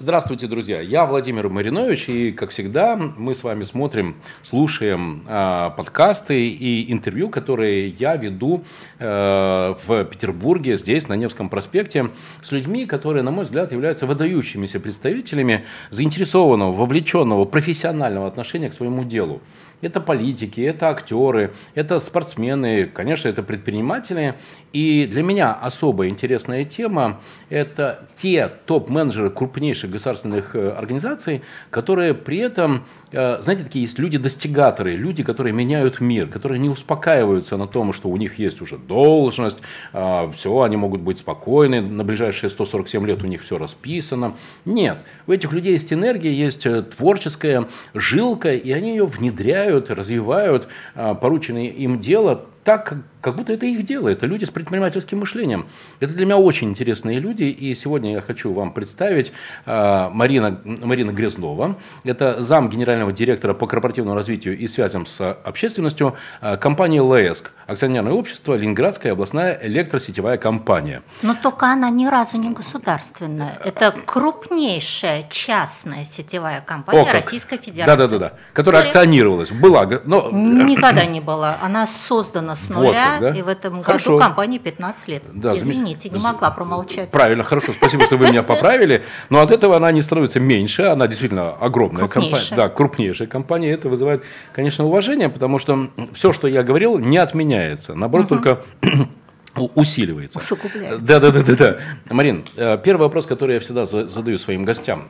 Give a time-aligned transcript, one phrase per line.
[0.00, 0.80] Здравствуйте, друзья.
[0.80, 7.28] Я Владимир Маринович, и, как всегда, мы с вами смотрим, слушаем э, подкасты и интервью,
[7.30, 8.62] которые я веду
[9.00, 12.10] э, в Петербурге, здесь, на Невском проспекте,
[12.42, 19.02] с людьми, которые, на мой взгляд, являются выдающимися представителями заинтересованного, вовлеченного, профессионального отношения к своему
[19.02, 19.40] делу.
[19.80, 24.34] Это политики, это актеры, это спортсмены, конечно, это предприниматели.
[24.72, 32.38] И для меня особо интересная тема– это те топ-менеджеры крупнейших государственных э, организаций, которые при
[32.38, 37.94] этом, э, знаете, такие есть люди-достигаторы, люди, которые меняют мир, которые не успокаиваются на том,
[37.94, 39.58] что у них есть уже должность,
[39.94, 44.34] э, все, они могут быть спокойны, на ближайшие 147 лет у них все расписано.
[44.66, 51.68] Нет, у этих людей есть энергия, есть творческая жилка, и они ее внедряют, развивают, порученное
[51.68, 55.66] им дело так, как будто это их дело, это люди с предпринимательским мышлением.
[56.00, 59.32] Это для меня очень интересные люди, и сегодня я хочу вам представить
[59.66, 61.76] э, Марина, Марина Грязнова.
[62.04, 68.12] Это зам генерального директора по корпоративному развитию и связям с общественностью э, компании ЛЭСК, акционерное
[68.12, 71.02] общество Ленинградская областная электросетевая компания.
[71.22, 73.58] Но только она ни разу не государственная.
[73.64, 77.96] Это крупнейшая частная сетевая компания О, Российской Федерации.
[77.96, 78.86] Да-да-да, которая Sorry.
[78.86, 79.50] акционировалась.
[79.50, 80.30] Была, но...
[80.30, 81.58] Никогда не была.
[81.60, 83.16] Она создана с нуля.
[83.16, 83.30] Вот да?
[83.30, 84.12] И в этом хорошо.
[84.12, 85.22] году компании 15 лет.
[85.32, 87.10] Да, Извините, не могла промолчать.
[87.10, 87.72] Правильно, хорошо.
[87.72, 89.04] Спасибо, что вы меня поправили.
[89.30, 92.56] Но от этого она не становится меньше, она действительно огромная компания.
[92.56, 93.70] Да, крупнейшая компания.
[93.70, 97.94] Это вызывает, конечно, уважение, потому что все, что я говорил, не отменяется.
[97.94, 98.62] Наоборот, только
[99.54, 100.38] усиливается.
[100.38, 101.04] Усугубляется.
[101.04, 101.76] Да, да, да, да, да.
[102.10, 105.08] Марин, э, первый вопрос, который я всегда задаю своим гостям.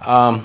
[0.00, 0.40] А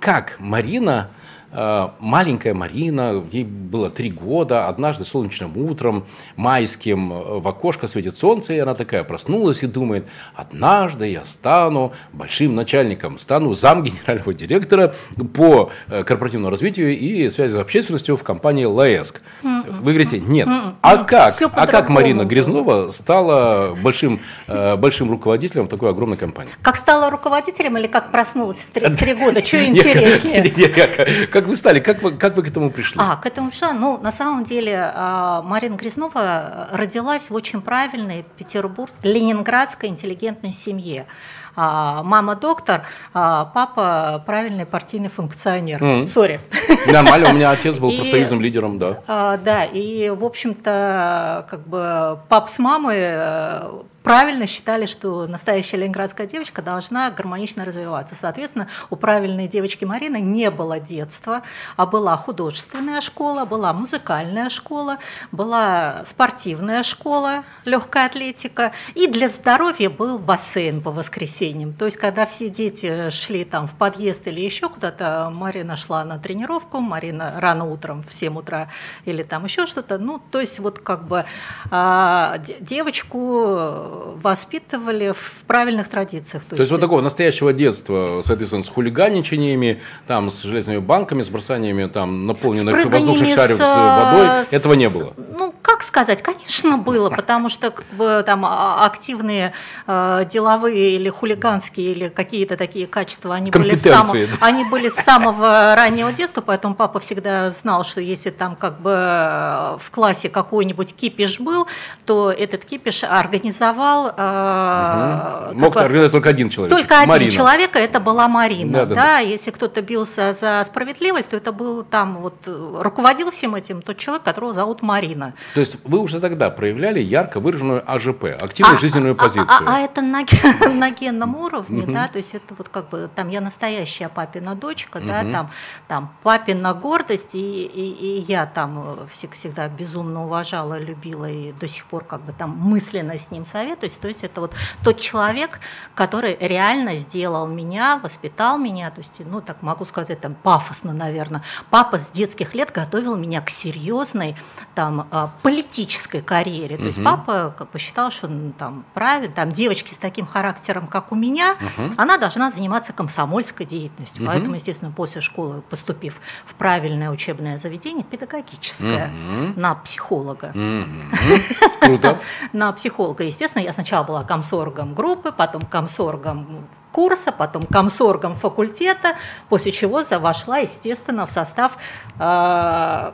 [0.00, 1.10] как Марина
[1.52, 6.04] маленькая Марина, ей было три года, однажды солнечным утром,
[6.36, 11.92] майским, э, в окошко светит солнце, и она такая проснулась и думает, однажды я стану
[12.12, 14.94] большим начальником, стану зам генерального директора
[15.34, 19.20] по э, корпоративному развитию и связи с общественностью в компании ЛАЭСК.
[19.42, 20.48] Вы говорите, нет.
[20.80, 21.34] А как?
[21.54, 26.52] А как Марина Грязнова стала большим, большим руководителем такой огромной компании?
[26.62, 29.44] Как стала руководителем или как проснулась в три года?
[29.44, 31.26] Что интереснее?
[31.32, 33.00] как вы стали, как вы, как вы к этому пришли?
[33.00, 38.24] А, к этому пришла, ну, на самом деле, а, Марина Грязнова родилась в очень правильной
[38.36, 41.06] Петербург, ленинградской интеллигентной семье.
[41.54, 46.06] А, мама доктор, а папа правильный партийный функционер.
[46.06, 46.40] Сори.
[46.50, 46.92] Mm.
[46.92, 49.02] Нормально, у меня отец был профсоюзным лидером, да.
[49.06, 53.70] Да, и, в общем-то, как бы пап с мамой э,
[54.02, 58.14] правильно считали, что настоящая ленинградская девочка должна гармонично развиваться.
[58.14, 61.42] Соответственно, у правильной девочки Марины не было детства,
[61.76, 64.98] а была художественная школа, была музыкальная школа,
[65.30, 71.72] была спортивная школа, легкая атлетика, и для здоровья был бассейн по воскресеньям.
[71.72, 76.18] То есть, когда все дети шли там в подъезд или еще куда-то, Марина шла на
[76.18, 78.68] тренировку, Марина рано утром в 7 утра
[79.04, 79.98] или там еще что-то.
[79.98, 81.24] Ну, то есть, вот как бы
[81.70, 83.91] а, девочку
[84.22, 86.44] воспитывали в правильных традициях.
[86.44, 91.22] То, то есть, есть вот такого настоящего детства, соответственно, с хулиганичаниями, там, с железными банками,
[91.22, 95.12] с бросаниями там, наполненных воздушных шаров с, водой, с, этого не было?
[95.36, 99.52] Ну, как сказать, конечно, было, потому что как бы, там а, активные
[99.86, 104.94] э, деловые или хулиганские или какие-то такие качества, они были, с самого, они были с
[104.94, 110.94] самого раннего детства, поэтому папа всегда знал, что если там как бы в классе какой-нибудь
[110.94, 111.66] кипиш был,
[112.06, 114.14] то этот кипиш организовал организовал...
[114.16, 115.60] Э, угу.
[115.60, 116.76] Мог организовать только один человек.
[116.76, 117.30] Только один Марина.
[117.30, 118.72] человек, это была Марина.
[118.72, 119.18] Да, да, да.
[119.18, 124.22] Если кто-то бился за справедливость, то это был там вот руководил всем этим тот человек,
[124.22, 125.34] которого зовут Марина.
[125.54, 129.46] То есть вы уже тогда проявляли ярко выраженную АЖП, активную а, жизненную а, позицию.
[129.48, 130.24] А, а, а это на,
[130.72, 131.92] на генном уровне, угу.
[131.92, 135.06] да, то есть это вот как бы там я настоящая папина дочка, угу.
[135.06, 135.50] да, там,
[135.88, 141.84] там папина гордость, и, и, и я там всегда безумно уважала, любила и до сих
[141.84, 143.94] пор как бы там мысленно с ним советую советуюсь.
[143.94, 144.54] То есть это вот
[144.84, 145.60] тот человек,
[145.94, 151.42] который реально сделал меня, воспитал меня, то есть, ну, так могу сказать, там, пафосно, наверное.
[151.70, 154.36] Папа с детских лет готовил меня к серьезной,
[154.74, 156.76] там, а, политической карьере.
[156.76, 156.88] То угу.
[156.88, 161.12] есть папа как бы считал, что ну, там, правильно, там, девочки с таким характером, как
[161.12, 161.94] у меня, угу.
[161.96, 164.22] она должна заниматься комсомольской деятельностью.
[164.22, 164.32] Угу.
[164.32, 169.60] Поэтому, естественно, после школы, поступив в правильное учебное заведение, педагогическое, угу.
[169.60, 170.52] на психолога.
[170.54, 171.62] Угу.
[171.80, 172.20] Круто.
[172.52, 179.16] На психолога, естественно, я сначала была комсоргом группы, потом комсоргом курса, потом комсоргом факультета,
[179.48, 181.76] после чего вошла, естественно, в состав
[182.18, 183.12] э,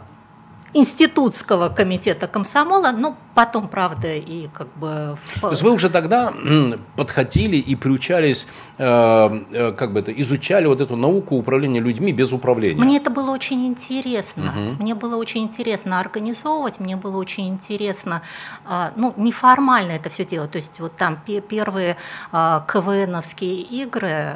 [0.75, 5.17] институтского комитета комсомола, ну, потом, правда, и как бы...
[5.41, 6.33] То есть вы уже тогда
[6.97, 8.47] подходили и приучались,
[8.79, 8.85] э,
[9.53, 12.83] э, как бы это, изучали вот эту науку управления людьми без управления?
[12.83, 14.53] Мне это было очень интересно.
[14.57, 14.83] Угу.
[14.83, 18.23] Мне было очень интересно организовывать, мне было очень интересно,
[18.69, 20.51] э, ну, неформально это все делать.
[20.51, 21.19] То есть вот там
[21.49, 21.97] первые
[22.33, 24.35] КВНовские игры,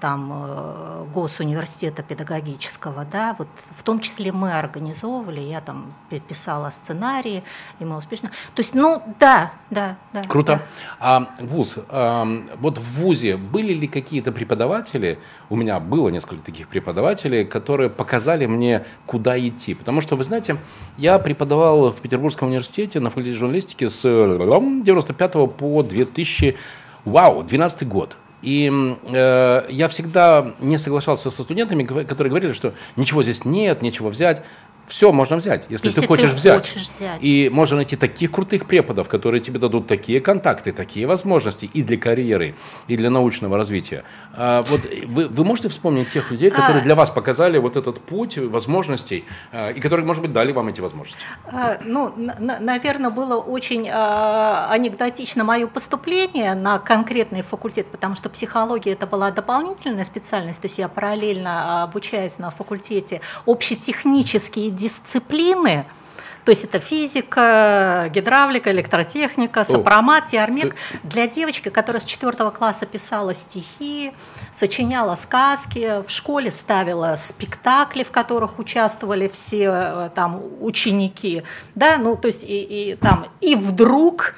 [0.00, 5.94] там, Госуниверситета педагогического, да, вот в том числе мы организовывали, я там
[6.28, 7.42] писала сценарии,
[7.80, 8.30] и мы успешно.
[8.54, 10.22] То есть, ну, да, да, да.
[10.22, 10.52] Круто.
[10.52, 10.62] Да.
[11.00, 12.26] А вуз, а,
[12.58, 15.18] вот в вузе были ли какие-то преподаватели,
[15.48, 19.74] у меня было несколько таких преподавателей, которые показали мне, куда идти?
[19.74, 20.56] Потому что, вы знаете,
[20.98, 26.56] я преподавал в Петербургском университете на факультете журналистики с 95 по 2000,
[27.04, 28.16] вау, 12 год.
[28.42, 28.70] И
[29.06, 34.42] э, я всегда не соглашался со студентами, которые говорили, что ничего здесь нет, нечего взять
[34.92, 36.68] все можно взять, если, если ты, хочешь, ты взять.
[36.68, 37.18] хочешь взять.
[37.22, 41.96] И можно найти таких крутых преподов, которые тебе дадут такие контакты, такие возможности и для
[41.96, 42.54] карьеры,
[42.88, 44.04] и для научного развития.
[44.34, 48.00] А, вот вы, вы можете вспомнить тех людей, которые а, для вас показали вот этот
[48.00, 51.22] путь возможностей, а, и которые, может быть, дали вам эти возможности?
[51.46, 58.28] А, ну, на, наверное, было очень а, анекдотично мое поступление на конкретный факультет, потому что
[58.28, 65.86] психология это была дополнительная специальность, то есть я параллельно обучаясь на факультете общетехнические дисциплины,
[66.44, 70.74] то есть это физика, гидравлика, электротехника, сопромат, теормек.
[71.04, 74.12] Для девочки, которая с четвертого класса писала стихи,
[74.52, 81.44] сочиняла сказки, в школе ставила спектакли, в которых участвовали все э, там ученики,
[81.76, 84.34] да, ну то есть и, и там и вдруг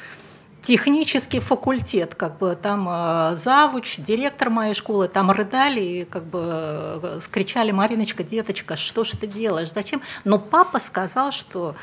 [0.64, 6.40] технический факультет, как бы там э, завуч, директор моей школы, там рыдали и как бы
[6.42, 10.00] э, кричали, Мариночка, деточка, что ж ты делаешь, зачем?
[10.24, 11.76] Но папа сказал, что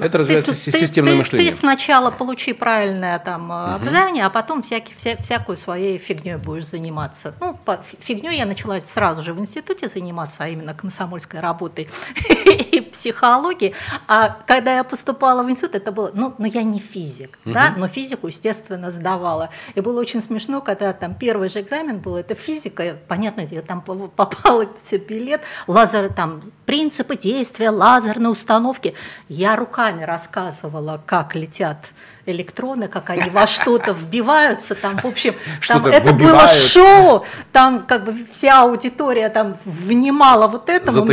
[0.00, 1.50] это развивается ты, системное ты, мышление.
[1.50, 3.74] Ты сначала получи правильное там угу.
[3.76, 7.34] образование, а потом всякий, вся, всякую своей фигней будешь заниматься.
[7.40, 11.88] Ну, по, фигней я начала сразу же в институте заниматься, а именно комсомольской работой
[12.46, 13.74] и психологией.
[14.08, 17.52] А когда я поступала в институт, это было, ну, ну я не физик, угу.
[17.54, 19.50] да, но физику, естественно, сдавала.
[19.74, 23.82] И было очень смешно, когда там первый же экзамен был, это физика, понятно, я там
[23.82, 24.66] попала
[25.08, 28.94] билет, лазер, там, принципы действия, лазерные установки.
[29.28, 31.92] Я руками рассказывала, как летят
[32.26, 35.34] электроны, как они во что-то вбиваются, там, в общем,
[35.66, 41.04] там это было шоу, там как бы вся аудитория там внимала вот этому.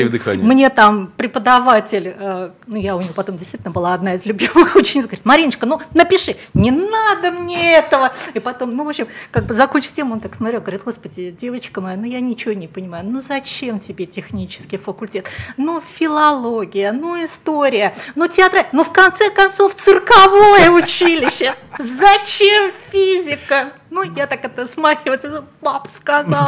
[0.46, 5.06] Мне там преподаватель, э, ну я у него потом действительно была одна из любимых учениц,
[5.06, 8.13] говорит, Мариночка, ну напиши, не надо мне этого.
[8.34, 11.81] И потом, ну в общем, как бы закончив тему, он так смотрел, говорит, господи, девочка
[11.81, 15.25] моя, ну я ничего не понимаю, ну зачем тебе технический факультет?
[15.58, 21.56] Ну филология, ну история, ну театр, ну в конце концов цирковое учение училище.
[21.80, 23.74] Зачем физика?
[23.89, 26.48] Ну, я так это смахиваю, пап сказал.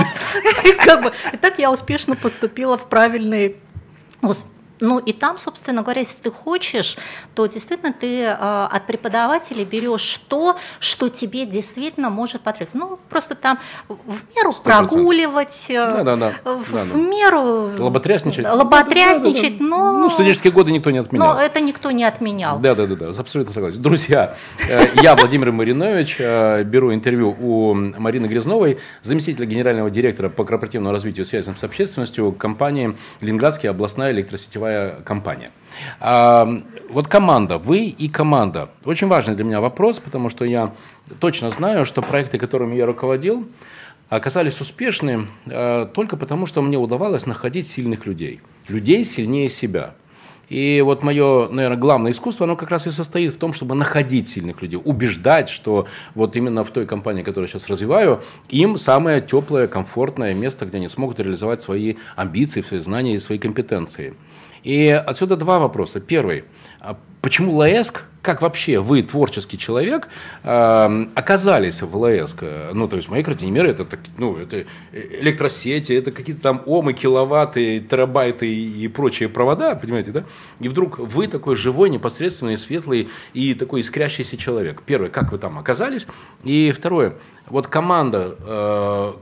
[0.66, 3.58] И, как бы, и так я успешно поступила в правильный
[4.80, 6.98] ну и там, собственно говоря, если ты хочешь,
[7.36, 12.78] то действительно ты э, от преподавателей берешь то, что тебе действительно может потребоваться.
[12.78, 14.64] Ну, просто там в меру 100%.
[14.64, 16.34] прогуливать, э, да, да, да.
[16.44, 16.84] В, да, да.
[16.84, 18.46] в меру лоботрясничать.
[18.46, 19.78] Лоботрясничать, да, да, да.
[19.78, 19.98] но...
[20.00, 21.36] Ну, студенческие годы никто не отменял.
[21.36, 22.60] Но это никто не отменял.
[22.60, 23.82] Да, да, да, да, абсолютно согласен.
[23.82, 24.36] Друзья,
[24.68, 30.94] э, я, Владимир Маринович, э, беру интервью у Марины Грязновой, заместителя генерального директора по корпоративному
[30.94, 35.52] развитию связям с общественностью компании «Ленинградская областная электросетевая мировая компания.
[36.00, 36.48] А,
[36.90, 38.70] вот команда, вы и команда.
[38.86, 40.74] Очень важный для меня вопрос, потому что я
[41.20, 43.48] точно знаю, что проекты, которыми я руководил,
[44.10, 48.42] оказались успешны а, только потому, что мне удавалось находить сильных людей.
[48.70, 49.96] Людей сильнее себя.
[50.50, 54.28] И вот мое, наверное, главное искусство, оно как раз и состоит в том, чтобы находить
[54.28, 59.22] сильных людей, убеждать, что вот именно в той компании, которую я сейчас развиваю, им самое
[59.22, 64.14] теплое, комфортное место, где они смогут реализовать свои амбиции, свои знания и свои компетенции.
[64.64, 66.00] И отсюда два вопроса.
[66.00, 66.46] Первый.
[66.80, 70.08] А почему ЛАЭСК, как вообще вы, творческий человек,
[70.44, 72.44] э, оказались в ЛАЭСК?
[72.74, 73.86] Ну, то есть, в моей картине мира это,
[74.18, 80.24] ну, это электросети, это какие-то там омы, киловатты, терабайты и прочие провода, понимаете, да?
[80.60, 84.82] И вдруг вы такой живой, непосредственный, светлый и такой искрящийся человек.
[84.86, 86.08] Первое, как вы там оказались?
[86.44, 87.16] И второе,
[87.48, 89.14] вот команда, э,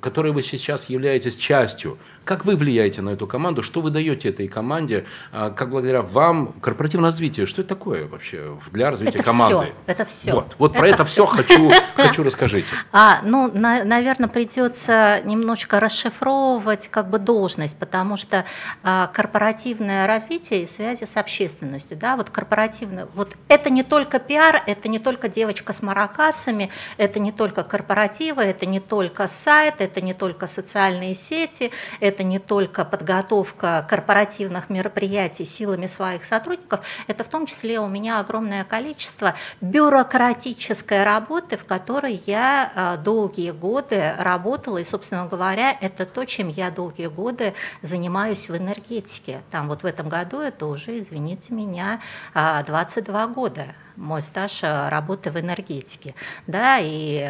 [0.00, 4.48] которой вы сейчас являетесь частью, как вы влияете на эту команду, что вы даете этой
[4.48, 9.64] команде, э, как благодаря вам корпоративное развитие что это такое вообще для развития это команды?
[9.64, 10.32] Все, это все.
[10.32, 12.68] Вот, вот это про это все, все хочу, хочу расскажите.
[12.92, 18.44] А, ну, на, наверное, придется немножко расшифровывать как бы должность, потому что
[18.82, 24.62] а, корпоративное развитие и связи с общественностью, да, вот корпоративное, вот это не только пиар,
[24.66, 30.00] это не только девочка с маракасами, это не только корпоративы, это не только сайт, это
[30.00, 37.28] не только социальные сети, это не только подготовка корпоративных мероприятий силами своих сотрудников, это в
[37.28, 44.78] том числе у меня огромное количество бюрократической работы, в которой я а, долгие годы работала,
[44.78, 49.40] и, собственно говоря, это то, чем я долгие годы занимаюсь в энергетике.
[49.50, 52.00] Там вот в этом году это уже, извините меня,
[52.34, 53.66] 22 а, года
[53.98, 56.14] мой стаж а, работы в энергетике.
[56.46, 57.28] Да, и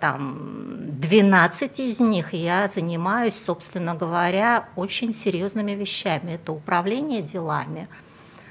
[0.00, 6.32] там 12 из них я занимаюсь, собственно говоря, очень серьезными вещами.
[6.32, 7.88] Это управление делами,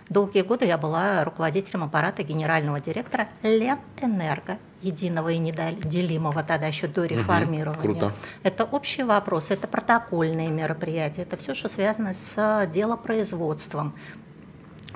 [0.10, 7.06] Долгие годы я была руководителем аппарата генерального директора Ленэнерго, единого и неделимого тогда еще до
[7.06, 7.80] реформирования.
[7.80, 8.14] Угу, круто.
[8.44, 13.94] Это общий вопрос, это протокольные мероприятия, это все, что связано с делопроизводством.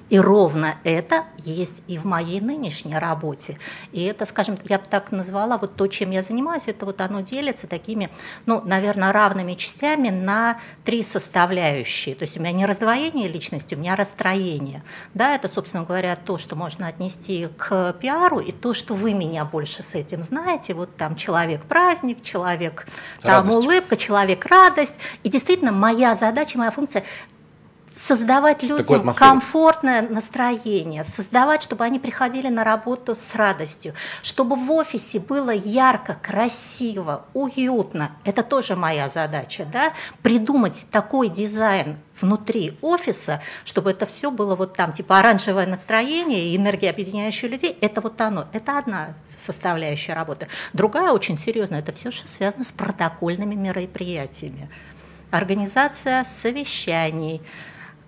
[0.10, 3.58] И ровно это есть и в моей нынешней работе.
[3.92, 7.22] И это, скажем, я бы так назвала, вот то, чем я занимаюсь, это вот оно
[7.22, 8.10] делится такими,
[8.46, 12.16] ну, наверное, равными частями на три составляющие.
[12.16, 14.84] То есть у меня не раздвоение личности, у меня расстроение.
[15.14, 19.44] Да, это, собственно говоря, то, что можно отнести к пиару, и то, что вы меня
[19.46, 20.74] больше с этим знаете.
[20.74, 22.88] Вот там человек-праздник, человек,
[23.22, 24.96] там улыбка, человек-радость.
[25.24, 27.04] И действительно, моя задача, моя функция
[27.98, 35.20] создавать людям комфортное настроение, создавать, чтобы они приходили на работу с радостью, чтобы в офисе
[35.20, 38.12] было ярко, красиво, уютно.
[38.24, 39.94] Это тоже моя задача, да?
[40.22, 46.58] придумать такой дизайн внутри офиса, чтобы это все было вот там, типа оранжевое настроение и
[46.58, 50.48] энергия, объединяющая людей, это вот оно, это одна составляющая работы.
[50.74, 54.70] Другая очень серьезная, это все, что связано с протокольными мероприятиями.
[55.30, 57.42] Организация совещаний,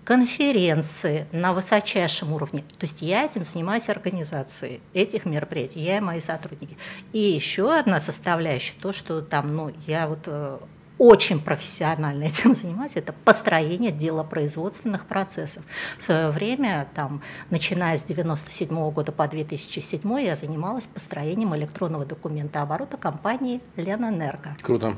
[0.09, 2.61] конференции на высочайшем уровне.
[2.79, 6.75] То есть я этим занимаюсь организацией этих мероприятий, я и мои сотрудники.
[7.13, 10.57] И еще одна составляющая, то, что там, ну, я вот э,
[10.97, 15.63] очень профессионально этим занимаюсь, это построение делопроизводственных процессов.
[15.99, 22.63] В свое время, там, начиная с 1997 года по 2007, я занималась построением электронного документа
[22.63, 24.57] оборота компании «Ленэнерго».
[24.63, 24.95] Круто.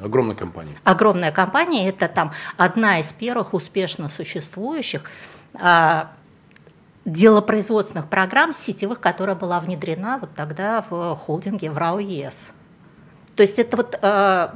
[0.00, 0.76] Огромная компания.
[0.84, 1.88] Огромная компания.
[1.88, 5.10] Это там одна из первых успешно существующих
[5.54, 6.12] а,
[7.06, 12.52] делопроизводственных программ сетевых, которая была внедрена вот тогда в холдинге в РАО ЕС.
[13.36, 14.54] То есть это вот а,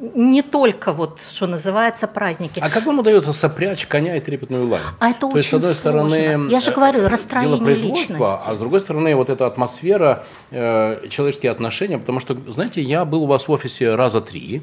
[0.00, 2.60] не только вот, что называется, праздники.
[2.60, 4.80] А как вам удается сопрячь коня и трепетную лань?
[4.98, 6.10] А это То очень есть, с одной сложно.
[6.10, 8.22] стороны, Я же говорю, э, расстроение личности.
[8.46, 13.24] А с другой стороны, вот эта атмосфера, э, человеческие отношения, потому что, знаете, я был
[13.24, 14.62] у вас в офисе раза три,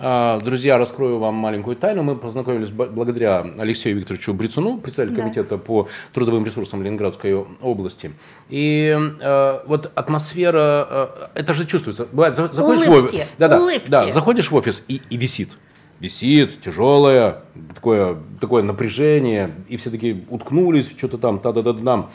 [0.00, 2.02] друзья, раскрою вам маленькую тайну.
[2.02, 5.22] Мы познакомились благодаря Алексею Викторовичу Брицуну, председателю да.
[5.22, 8.12] комитета по трудовым ресурсам Ленинградской области.
[8.48, 10.88] И э, вот атмосфера,
[11.34, 12.06] э, это же чувствуется.
[12.12, 13.90] Бывает, заходишь улыбки, в офис, да, да, улыбки.
[13.90, 15.58] да, заходишь в офис и, и висит
[16.00, 17.42] висит, тяжелое,
[17.74, 22.08] такое, такое напряжение, и все таки уткнулись, что-то там, та-да-да-да.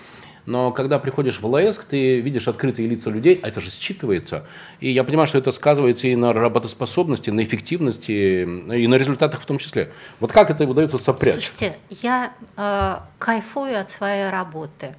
[0.45, 4.43] Но когда приходишь в ЛАЭСК, ты видишь открытые лица людей, а это же считывается.
[4.79, 8.11] И я понимаю, что это сказывается и на работоспособности, на эффективности,
[8.43, 9.91] и на результатах в том числе.
[10.19, 11.47] Вот как это удается сопрячь?
[11.47, 14.95] Слушайте, я э, кайфую от своей работы.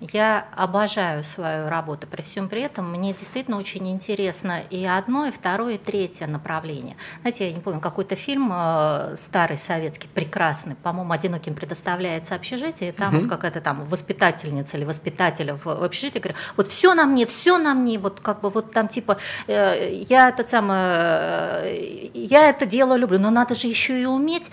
[0.00, 2.06] Я обожаю свою работу.
[2.06, 6.96] При всем при этом мне действительно очень интересно и одно, и второе, и третье направление.
[7.22, 12.92] Знаете, я не помню, какой-то фильм э, старый советский, прекрасный, по-моему, одиноким предоставляется общежитие, и
[12.92, 13.22] там угу.
[13.22, 17.58] вот какая-то там воспитательница или воспитатель в, в общежитии говорит, вот все на мне, все
[17.58, 22.66] на мне, вот как бы вот там типа, э, я это самое, э, я это
[22.66, 24.50] дело люблю, но надо же еще и уметь,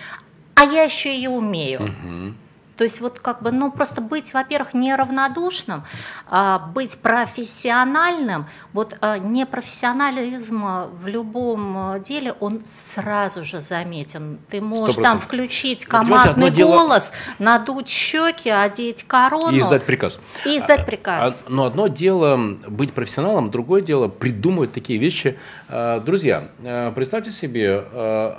[0.55, 1.83] а я еще и умею.
[1.83, 2.44] Угу.
[2.77, 5.83] То есть вот как бы, ну просто быть, во-первых, неравнодушным,
[6.27, 10.63] а быть профессиональным, вот а, непрофессионализм
[11.01, 14.39] в любом деле, он сразу же заметен.
[14.49, 15.01] Ты можешь 100%.
[15.01, 17.51] там включить командный голос, дело...
[17.57, 19.55] надуть щеки, одеть корону.
[19.55, 20.19] И издать приказ.
[20.45, 21.45] И издать а, приказ.
[21.47, 25.37] А, но одно дело быть профессионалом, другое дело придумывать такие вещи.
[25.69, 26.49] А, друзья,
[26.93, 27.85] представьте себе,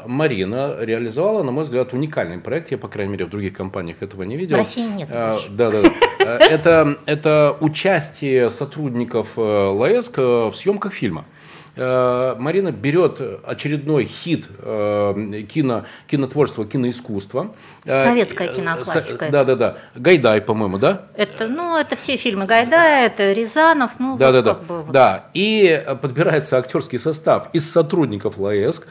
[0.07, 4.25] Марина реализовала, на мой взгляд, уникальный проект, я, по крайней мере, в других компаниях этого
[4.26, 4.56] не видел.
[4.56, 5.09] В России нет.
[5.11, 5.83] А, да, да.
[6.21, 11.25] Э, это, это участие сотрудников э, ЛАЭСК в съемках фильма.
[11.78, 17.54] Марина берет очередной хит кино, кинотворчества, киноискусства.
[17.87, 19.28] Советская киноклассика.
[19.31, 19.76] Да, да, да.
[19.95, 21.02] Гайдай, по-моему, да?
[21.14, 24.55] Это, ну, это все фильмы Гайдая, это Рязанов, ну, да, вот да, да.
[24.55, 24.93] Бы, вот.
[24.93, 28.87] Да, и подбирается актерский состав из сотрудников ЛАЭСК,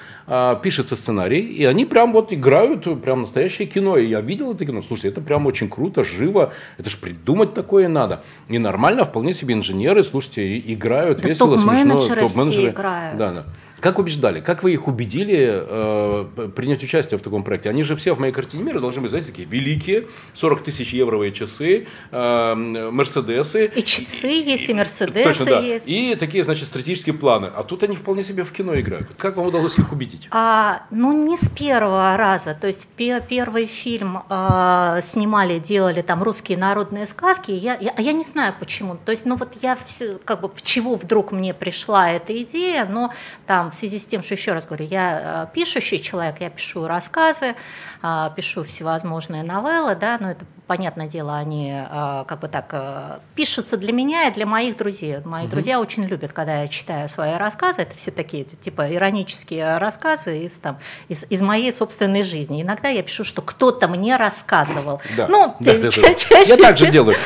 [0.63, 3.97] пишется сценарий, и они прям вот играют прям настоящее кино.
[3.97, 4.81] И я видел это кино.
[4.81, 6.53] Слушайте, это прям очень круто, живо.
[6.77, 8.21] Это же придумать такое надо.
[8.47, 12.01] И нормально, вполне себе инженеры, слушайте, играют да весело, смешно.
[12.01, 13.17] Топ-менеджеры играют.
[13.17, 13.43] Да, да.
[13.85, 14.41] Как убеждали?
[14.41, 17.69] Как вы их убедили э, принять участие в таком проекте?
[17.69, 21.31] Они же все в моей картине мира должны быть, знаете, такие великие, 40 тысяч евровые
[21.31, 23.71] часы, э, мерседесы.
[23.75, 25.59] И часы есть, и мерседесы Точно, да.
[25.59, 25.87] есть.
[25.87, 27.51] И такие, значит, стратегические планы.
[27.55, 29.13] А тут они вполне себе в кино играют.
[29.19, 30.29] Как вам удалось их убедить?
[30.31, 32.57] А, ну, не с первого раза.
[32.59, 37.51] То есть первый фильм э, снимали, делали там русские народные сказки.
[37.51, 38.97] Я, я, я не знаю почему.
[39.05, 43.13] То есть, ну вот я все, как бы, чего вдруг мне пришла эта идея, но
[43.45, 46.87] там в связи с тем, что, еще раз говорю, я э, пишущий человек, я пишу
[46.87, 47.55] рассказы,
[48.01, 53.17] а, пишу всевозможные новеллы, да, но это, понятное дело, они а, как бы так э,
[53.35, 55.17] пишутся для меня и для моих друзей.
[55.25, 55.51] Мои угу.
[55.51, 60.53] друзья очень любят, когда я читаю свои рассказы, это все такие, типа, иронические рассказы из,
[60.53, 60.77] там,
[61.09, 62.61] из, из моей собственной жизни.
[62.61, 65.01] Иногда я пишу, что кто-то мне рассказывал.
[65.17, 67.17] Да, ну, да, да, чаще Я так же делаю.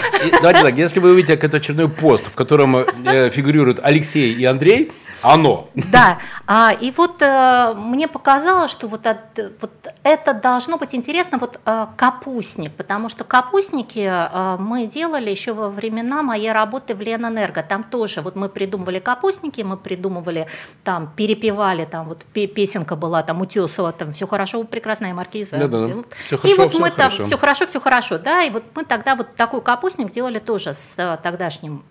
[0.41, 4.91] давайте так, если вы увидите какой-то очередной пост, в котором э, фигурируют Алексей и Андрей,
[5.21, 5.69] оно.
[5.75, 9.19] Да, а, и вот э, мне показалось, что вот, от,
[9.61, 9.71] вот
[10.03, 15.69] это должно быть интересно, вот э, капустник, потому что капустники э, мы делали еще во
[15.69, 20.47] времена моей работы в Ленэнерго, там тоже, вот мы придумывали капустники, мы придумывали,
[20.83, 25.57] там, перепевали, там, вот песенка была, там, Утесова, там, все хорошо, прекрасная маркиза.
[25.57, 25.87] Да, да,
[26.25, 27.17] все хорошо, и вот все мы хорошо.
[27.17, 30.73] там, все хорошо, все хорошо, да, и вот мы тогда вот такой капустник делали тоже
[30.73, 31.83] с э, тогдашним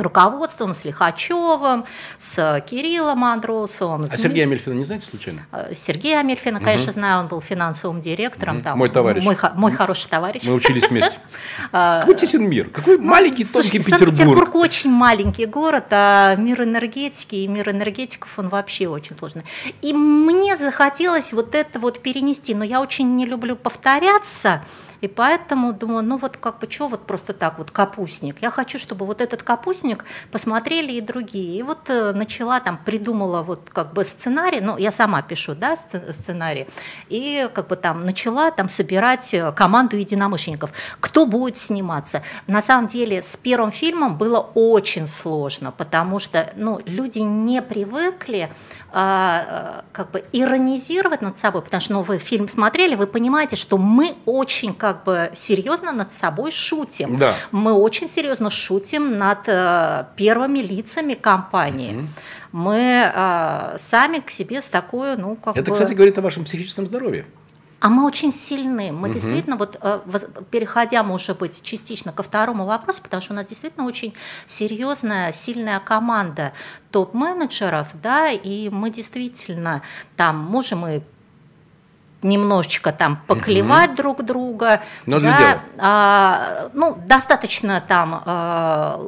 [0.00, 1.84] руководством, с Лихачевым,
[2.18, 4.06] с Кириллом Андросовым.
[4.10, 5.40] А Сергея Амельфина не знаете случайно?
[5.52, 6.92] Э, Сергея Амельфина, конечно, угу.
[6.92, 8.56] знаю, он был финансовым директором.
[8.56, 8.64] Угу.
[8.64, 9.24] Там, мой товарищ.
[9.24, 10.44] Мой, мой хороший товарищ.
[10.44, 11.18] Мы учились вместе.
[11.72, 13.98] Какой тесен мир, какой ну, маленький, тонкий Петербург.
[13.98, 19.44] Санкт-Петербург очень маленький город, а мир энергетики и мир энергетиков, он вообще очень сложный.
[19.82, 24.64] И мне захотелось вот это вот перенести, но я очень не люблю повторяться,
[25.00, 28.42] и поэтому думаю, ну вот как бы что вот просто так вот капустник.
[28.42, 31.58] Я хочу, чтобы вот этот капустник посмотрели и другие.
[31.58, 35.76] И вот э, начала там, придумала вот как бы сценарий, ну я сама пишу, да,
[35.76, 36.66] сценарий,
[37.08, 40.72] и как бы там начала там собирать э, команду единомышленников.
[41.00, 42.22] Кто будет сниматься?
[42.46, 48.50] На самом деле с первым фильмом было очень сложно, потому что ну, люди не привыкли
[48.90, 54.14] как бы иронизировать над собой, потому что ну, вы фильм смотрели, вы понимаете, что мы
[54.24, 57.16] очень как бы серьезно над собой шутим.
[57.16, 57.34] Да.
[57.52, 61.92] Мы очень серьезно шутим над э, первыми лицами компании.
[61.92, 62.06] mm
[62.52, 65.72] Мы э, сами к себе с такой, ну как Это, бы...
[65.72, 67.26] кстати, говорит о вашем психическом здоровье.
[67.80, 68.90] А мы очень сильны.
[68.90, 69.14] Мы угу.
[69.14, 70.00] действительно, вот э,
[70.50, 74.14] переходя, может быть, частично ко второму вопросу, потому что у нас действительно очень
[74.46, 76.52] серьезная, сильная команда
[76.90, 79.82] топ-менеджеров, да, и мы действительно
[80.16, 81.02] там можем и
[82.22, 83.96] немножечко там поклевать угу.
[83.96, 84.82] друг друга.
[85.06, 85.60] Но для да, дела.
[85.78, 89.00] А, ну, достаточно там, а,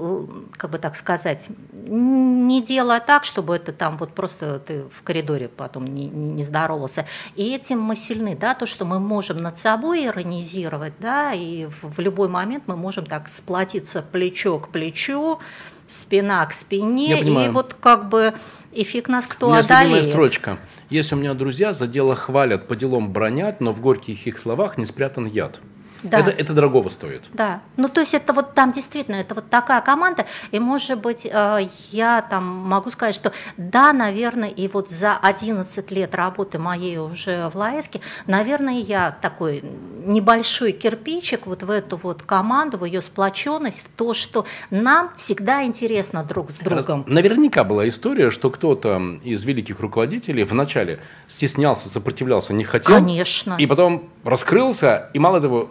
[0.57, 5.49] как бы так сказать, не делая так, чтобы это там вот просто ты в коридоре
[5.49, 7.07] потом не, не здоровался.
[7.35, 11.96] И этим мы сильны, да, то, что мы можем над собой иронизировать, да, и в,
[11.96, 15.40] в любой момент мы можем так сплотиться плечо к плечу,
[15.88, 18.35] спина к спине, и вот как бы
[18.73, 20.05] эффект нас кто У меня одолеет.
[20.05, 20.59] строчка.
[20.90, 24.76] Если у меня друзья за дело хвалят, по делам бронят, но в горьких их словах
[24.76, 25.61] не спрятан яд.
[26.02, 26.18] Да.
[26.18, 27.24] Это, это дорогого стоит.
[27.32, 27.60] Да.
[27.76, 30.26] Ну, то есть это вот там действительно, это вот такая команда.
[30.50, 35.90] И, может быть, э, я там могу сказать, что да, наверное, и вот за 11
[35.90, 39.62] лет работы моей уже в Лаэске, наверное, я такой
[40.04, 45.64] небольшой кирпичик вот в эту вот команду, в ее сплоченность, в то, что нам всегда
[45.64, 47.04] интересно друг с другом.
[47.06, 52.94] Наверняка была история, что кто-то из великих руководителей вначале стеснялся, сопротивлялся, не хотел.
[52.94, 53.56] Конечно.
[53.58, 55.70] И потом раскрылся, и мало того,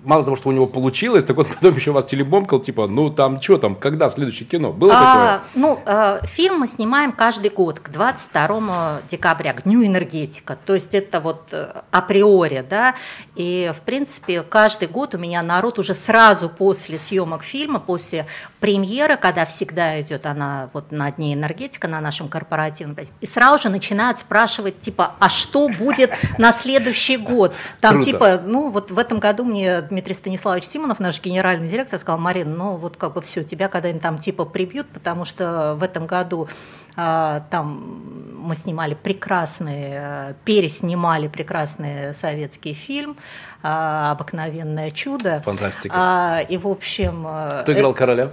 [0.03, 3.41] мало того, что у него получилось, так он потом еще вас телебомкал, типа, ну там
[3.41, 4.71] что там, когда следующее кино?
[4.71, 5.41] Было а, такое?
[5.55, 10.57] Ну, э, фильм мы снимаем каждый год к 22 декабря, к Дню энергетика.
[10.65, 12.95] То есть это вот э, априори, да.
[13.35, 18.25] И, в принципе, каждый год у меня народ уже сразу после съемок фильма, после
[18.59, 23.69] премьеры, когда всегда идет она вот на Дне энергетика, на нашем корпоративном и сразу же
[23.69, 27.53] начинают спрашивать, типа, а что будет на следующий год?
[27.79, 28.05] Там, Круто.
[28.11, 32.55] типа, ну, вот в этом году мне Дмитрий Станиславович Симонов, наш генеральный директор, сказал, Марина,
[32.55, 36.47] ну вот как бы все, тебя когда-нибудь там типа прибьют, потому что в этом году
[36.95, 43.17] а, там мы снимали прекрасный, э, переснимали прекрасный советский фильм
[43.61, 45.41] а, «Обыкновенное чудо».
[45.45, 45.95] Фантастика.
[45.95, 47.25] А, и, в общем...
[47.27, 48.31] Э, Кто играл короля?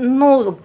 [0.00, 0.58] Ну,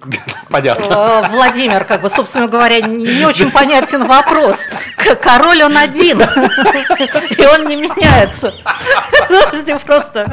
[0.48, 0.94] Понятно.
[0.94, 4.64] Э, Владимир, как бы, собственно говоря, не очень понятен вопрос.
[5.20, 8.54] Король он один, и он не меняется.
[9.26, 10.26] Слушайте, просто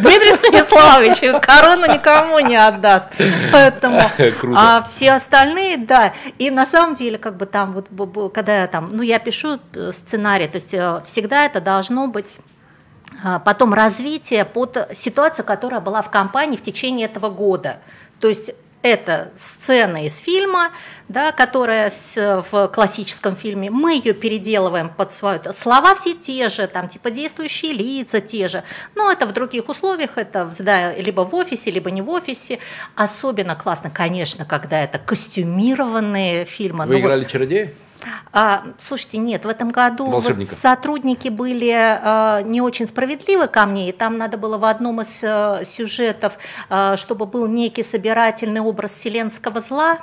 [0.00, 3.08] Дмитрий Станиславович корону никому не отдаст.
[3.52, 4.00] Поэтому,
[4.40, 4.60] Круто.
[4.60, 6.12] а все остальные, да.
[6.38, 9.92] И на самом деле, как бы там, вот, когда я там, ну, я пишу э,
[9.92, 12.40] сценарий, то есть э, всегда это должно быть
[13.44, 17.78] потом развитие под ситуацию, которая была в компании в течение этого года.
[18.20, 20.72] То есть это сцена из фильма,
[21.08, 26.66] да, которая с, в классическом фильме, мы ее переделываем под свою, слова все те же,
[26.66, 31.34] там типа действующие лица те же, но это в других условиях, это да, либо в
[31.34, 32.58] офисе, либо не в офисе.
[32.96, 36.86] Особенно классно, конечно, когда это костюмированные фильмы.
[36.86, 37.72] Вы ну, играли вот, чародея?
[38.32, 43.88] А, слушайте, нет, в этом году вот сотрудники были а, не очень справедливы ко мне,
[43.88, 46.38] и там надо было в одном из а, сюжетов,
[46.68, 49.98] а, чтобы был некий собирательный образ вселенского зла.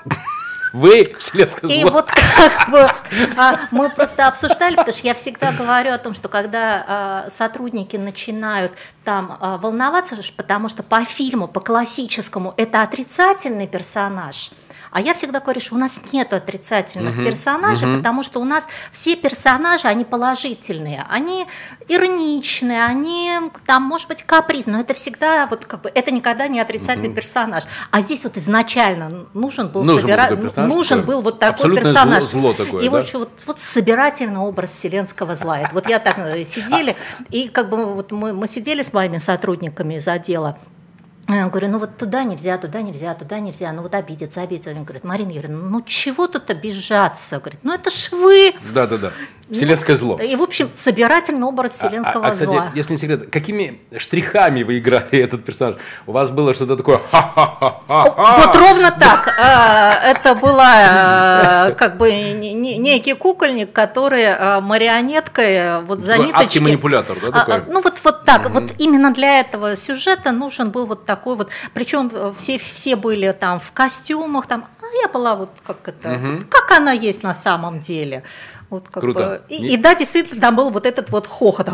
[0.73, 1.79] Вы вселенское зло.
[1.79, 2.89] И вот как бы
[3.37, 7.97] а, мы просто обсуждали, потому что я всегда говорю о том, что когда а, сотрудники
[7.97, 14.51] начинают там а, волноваться, потому что по фильму, по классическому, это отрицательный персонаж–
[14.91, 17.97] а я всегда говорю, что у нас нет отрицательных угу, персонажей, угу.
[17.97, 21.47] потому что у нас все персонажи, они положительные, они
[21.87, 23.31] ироничные, они
[23.65, 27.15] там, может быть, капризные, но это всегда вот как бы это никогда не отрицательный угу.
[27.15, 27.63] персонаж.
[27.91, 30.35] А здесь вот изначально нужен был нужен собира...
[30.35, 32.23] был, нужен был вот такой персонаж.
[32.23, 32.91] Зло, зло такое, и да?
[32.91, 35.59] вот, вот, вот собирательный образ вселенского зла.
[35.59, 36.95] Это вот я так э, сидели,
[37.29, 40.57] и как бы вот мы, мы сидели с моими сотрудниками из отдела,
[41.35, 44.71] я говорю, ну вот туда нельзя, туда нельзя, туда нельзя, ну вот обидеться, обидеться.
[44.71, 47.39] Он говорит, Марина Юрьевна, ну чего тут обижаться?
[47.39, 48.53] Говорит, ну это ж вы.
[48.73, 49.11] Да-да-да.
[49.51, 50.19] Вселенское зло.
[50.19, 52.71] И, в общем, собирательный образ вселенского а, а, кстати, зла.
[52.75, 55.77] если не секрет, какими штрихами вы играли этот персонаж?
[56.05, 57.01] У вас было что-то такое
[57.87, 59.35] Вот ровно так.
[59.39, 66.59] А, это была как бы некий кукольник, который а, марионеткой вот за ниточки...
[66.59, 67.73] манипулятор, да, а, такой?
[67.73, 68.49] Ну вот, вот так.
[68.49, 71.49] Вот именно для этого сюжета нужен был вот такой вот...
[71.73, 76.39] Причем э, все, все были там в костюмах, там, а я была вот как это...
[76.49, 78.23] Как она есть на самом деле.
[78.69, 79.19] Вот как Круто.
[79.19, 79.53] Бы.
[79.55, 79.73] И, Не...
[79.73, 81.65] и да, действительно, там был вот этот вот хохот.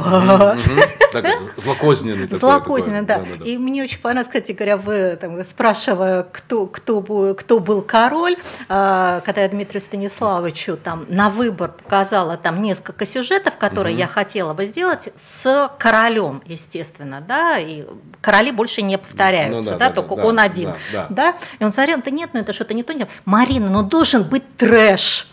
[1.11, 1.25] Так,
[1.57, 2.27] злокозненный.
[2.27, 3.23] Злокозненный, да.
[3.43, 7.01] И мне очень понравилось, кстати говоря, вы там, спрашивая, кто, кто,
[7.37, 8.37] кто был король,
[8.69, 14.53] а, когда я Дмитрию Станиславовичу там на выбор показала там несколько сюжетов, которые я хотела
[14.53, 17.85] бы сделать с королем, естественно, да, и
[18.21, 21.35] короли больше не повторяются, ну, да, да, только да, он один, да, да.
[21.59, 22.95] И он смотрел, да нет, ну это что-то не то.
[23.25, 25.27] Марина, ну должен быть трэш.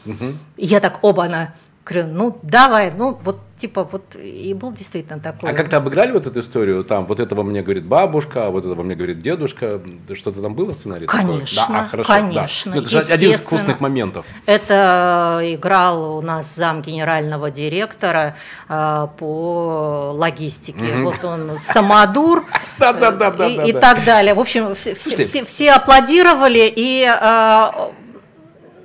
[0.57, 1.52] И я так, оба, она,
[1.85, 5.49] говорю, ну давай, ну вот типа вот и был действительно такой.
[5.49, 6.83] А как-то обыграли вот эту историю?
[6.83, 9.81] Там вот этого мне говорит бабушка, а вот этого мне говорит дедушка.
[10.15, 11.07] Что-то там было в сценарии?
[11.07, 11.77] Конечно, такое?
[11.77, 12.73] да, а, хорошо, конечно.
[12.73, 12.81] Да.
[12.81, 14.27] Ну, это же один из вкусных моментов.
[14.47, 18.37] Это играл у нас зам генерального директора
[18.69, 20.81] э, по логистике.
[20.81, 21.05] Mm-hmm.
[21.05, 22.45] Вот он самодур
[22.79, 24.35] и так далее.
[24.35, 27.93] В общем, все аплодировали и э,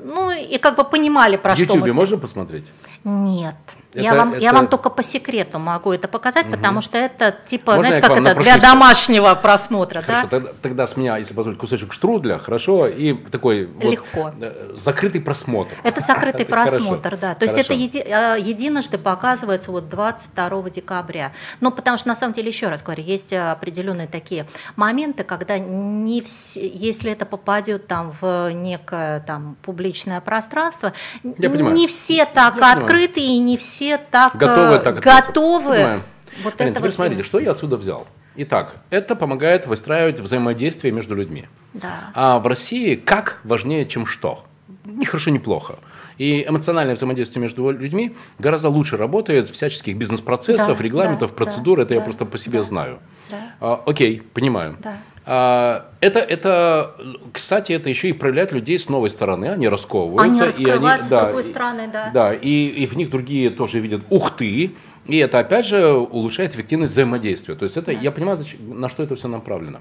[0.08, 1.90] ну и как бы понимали, про что мы...
[1.90, 2.72] В можно посмотреть?
[3.04, 3.56] Нет.
[3.98, 4.42] Это, я, вам, это...
[4.42, 6.56] я вам только по секрету могу это показать, угу.
[6.56, 10.02] потому что это типа, Можно знаете, как это, для домашнего просмотра.
[10.02, 10.30] Хорошо, да?
[10.30, 14.22] тогда, тогда с меня, если позволить, кусочек штрудля, хорошо, и такой Легко.
[14.22, 15.74] Вот, э, закрытый просмотр.
[15.84, 17.34] Это закрытый просмотр, да.
[17.34, 21.32] То есть это еди, э, единожды показывается вот 22 декабря.
[21.60, 26.22] Ну, потому что на самом деле, еще раз говорю, есть определенные такие моменты, когда не
[26.22, 32.74] все, если это попадет там в некое там публичное пространство, я не все так я
[32.74, 33.36] открыты понимаю.
[33.36, 34.76] и не все так готовы.
[34.76, 36.02] Э, так готовы
[36.44, 38.08] вот Арина, теперь смотрите, что я отсюда взял.
[38.36, 41.46] Итак, это помогает выстраивать взаимодействие между людьми.
[41.74, 42.12] Да.
[42.14, 44.46] А в России как важнее, чем что?
[44.86, 45.80] Ни хорошо, ни плохо.
[46.18, 51.78] И эмоциональное взаимодействие между людьми гораздо лучше работает всяческих бизнес-процессов, да, регламентов, да, процедур.
[51.78, 53.00] Да, это да, я просто по себе да, знаю.
[53.30, 53.38] Да.
[53.60, 54.78] А, окей, понимаю.
[54.80, 54.98] Да.
[55.30, 56.96] А, это, это,
[57.34, 59.48] кстати, это еще и проявляет людей с новой стороны.
[59.50, 60.24] Они расковываются.
[60.24, 62.12] Они раскрываются и они, с да, другой стороны, да.
[62.14, 64.72] Да, и, и в них другие тоже видят, ух ты,
[65.06, 67.56] И это, опять же, улучшает эффективность взаимодействия.
[67.56, 68.00] То есть это, да.
[68.00, 69.80] я понимаю, на что это все направлено.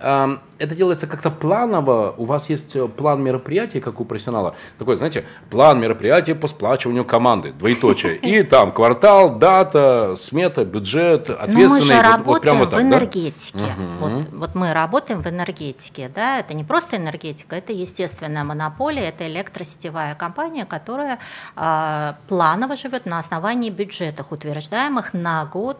[0.00, 2.14] Это делается как-то планово.
[2.16, 4.56] У вас есть э, план мероприятий, как у профессионала.
[4.76, 8.16] Такой, знаете, план мероприятий по сплачиванию команды, двоеточие.
[8.22, 11.68] И там квартал, дата, смета, бюджет, ответственный.
[11.68, 13.58] Но мы же работаем вот, прямо в так, энергетике.
[13.58, 13.82] Да?
[13.82, 13.98] Угу.
[14.00, 16.10] Вот, вот мы работаем в энергетике.
[16.12, 16.40] Да?
[16.40, 21.20] Это не просто энергетика, это естественная монополия, это электросетевая компания, которая
[21.56, 25.78] э, планово живет на основании бюджетов, утверждаемых на год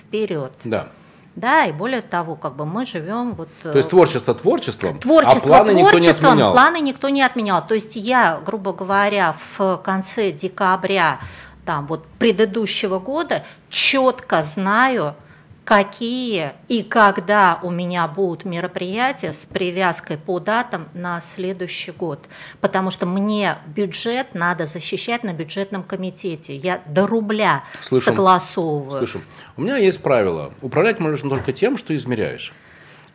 [0.00, 0.52] вперед.
[0.64, 0.88] Да.
[1.36, 3.48] Да, и более того, как бы мы живем вот...
[3.62, 6.52] То есть творчество творчеством, творчество, а планы никто не отменял.
[6.52, 7.66] Планы никто не отменял.
[7.66, 11.18] То есть я, грубо говоря, в конце декабря
[11.64, 15.16] там, вот, предыдущего года четко знаю,
[15.64, 22.26] какие и когда у меня будут мероприятия с привязкой по датам на следующий год.
[22.60, 26.56] Потому что мне бюджет надо защищать на бюджетном комитете.
[26.56, 28.98] Я до рубля слышим, согласовываю.
[28.98, 29.22] Слышим.
[29.56, 30.52] У меня есть правило.
[30.60, 32.52] Управлять можно только тем, что измеряешь.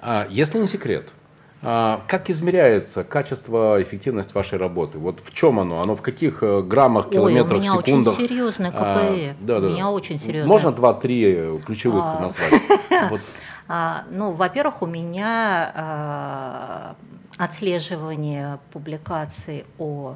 [0.01, 1.09] А если не секрет–
[1.61, 4.97] как измеряется качество, эффективность вашей работы?
[4.97, 5.81] Вот в чем оно?
[5.81, 8.13] Оно в каких э, граммах, километрах, Ой, у меня секундах?
[8.13, 8.79] очень серьезное КПИ.
[8.81, 9.67] А, да, да.
[9.67, 10.47] У меня очень серьезное.
[10.47, 12.19] Можно два-три ключевых а...
[12.21, 12.61] назвать?
[13.09, 13.21] Вот.
[13.67, 16.95] А, ну, во-первых, у меня а,
[17.37, 20.15] отслеживание публикаций о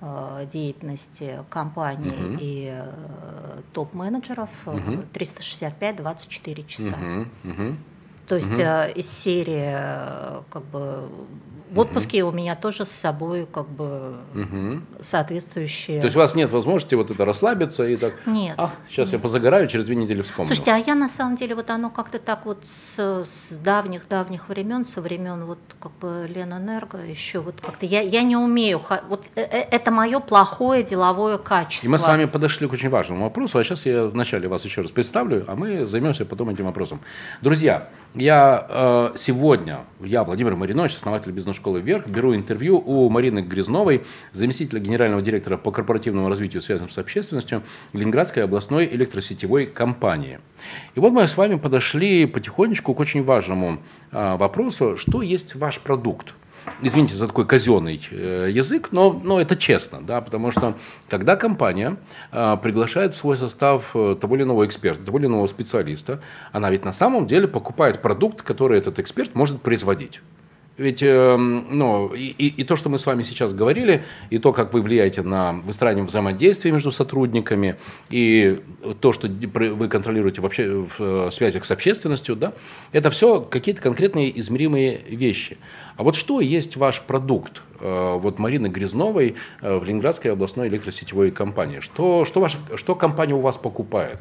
[0.00, 2.38] а, деятельности компании угу.
[2.40, 5.04] и а, топ-менеджеров угу.
[5.12, 6.96] 365-24 часа.
[6.96, 7.52] Угу.
[7.52, 7.76] Угу.
[8.26, 8.60] То есть угу.
[8.94, 11.08] из серии э, как бы
[11.70, 12.32] в отпуске угу.
[12.32, 14.80] у меня тоже с собой как бы угу.
[15.00, 16.00] соответствующие.
[16.00, 18.14] То есть у вас нет возможности вот это расслабиться и так.
[18.26, 18.54] Нет.
[18.58, 19.14] Ах, сейчас нет.
[19.14, 20.48] я позагораю, через две недели вспомню.
[20.48, 24.48] Слушайте, а я на самом деле вот оно как-то так вот с, с давних давних
[24.48, 29.24] времен, со времен вот как бы Ленэнерго еще вот как-то я я не умею вот
[29.34, 31.86] э, э, это мое плохое деловое качество.
[31.86, 34.82] И мы с вами подошли к очень важному вопросу, а сейчас я вначале вас еще
[34.82, 37.00] раз представлю, а мы займемся потом этим вопросом.
[37.42, 44.02] Друзья, я э, сегодня, я, Владимир Маринович, основатель бизнес-школы «Вверх», беру интервью у Марины Грязновой,
[44.32, 50.38] заместителя генерального директора по корпоративному развитию, связанным с общественностью Ленинградской областной электросетевой компании.
[50.94, 53.78] И вот мы с вами подошли потихонечку к очень важному
[54.12, 56.34] э, вопросу, что есть ваш продукт–
[56.82, 60.74] извините за такой казенный э, язык, но, но это честно, да, потому что
[61.08, 61.96] когда компания
[62.32, 66.20] а, приглашает в свой состав э, того или иного эксперта, того или иного специалиста,
[66.52, 70.20] она ведь на самом деле покупает продукт, который этот эксперт может производить.
[70.78, 74.74] Ведь э, ну, и, и то, что мы с вами сейчас говорили, и то, как
[74.74, 77.76] вы влияете на выстраивание взаимодействия между сотрудниками,
[78.10, 78.60] и
[79.00, 82.52] то, что вы контролируете вообще в э, связях с общественностью, да,
[82.92, 85.56] это все какие-то конкретные измеримые вещи.
[85.96, 91.80] А вот что есть ваш продукт э, вот Марины Грязновой в Ленинградской областной электросетевой компании?
[91.80, 94.18] Что, что, ваша, что компания у вас покупает?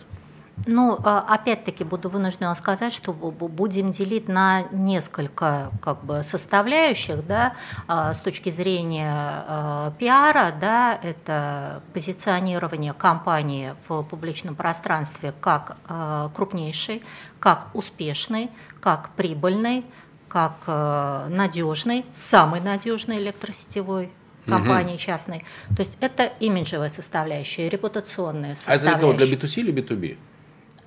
[0.66, 7.56] Ну, а, опять-таки буду вынуждена сказать, что будем делить на несколько как бы, составляющих, да,
[7.88, 15.78] а, с точки зрения а, пиара, да, это позиционирование компании в публичном пространстве как
[16.34, 17.04] крупнейшей,
[17.40, 19.86] как успешной, как прибыльной,
[20.30, 20.68] как
[21.30, 24.12] надежной, самой надежной электросетевой
[24.46, 25.02] компании угу.
[25.02, 25.40] частной.
[25.70, 29.06] То есть это имиджевая составляющая, репутационная составляющая.
[29.06, 30.18] А это для B2C или B2B?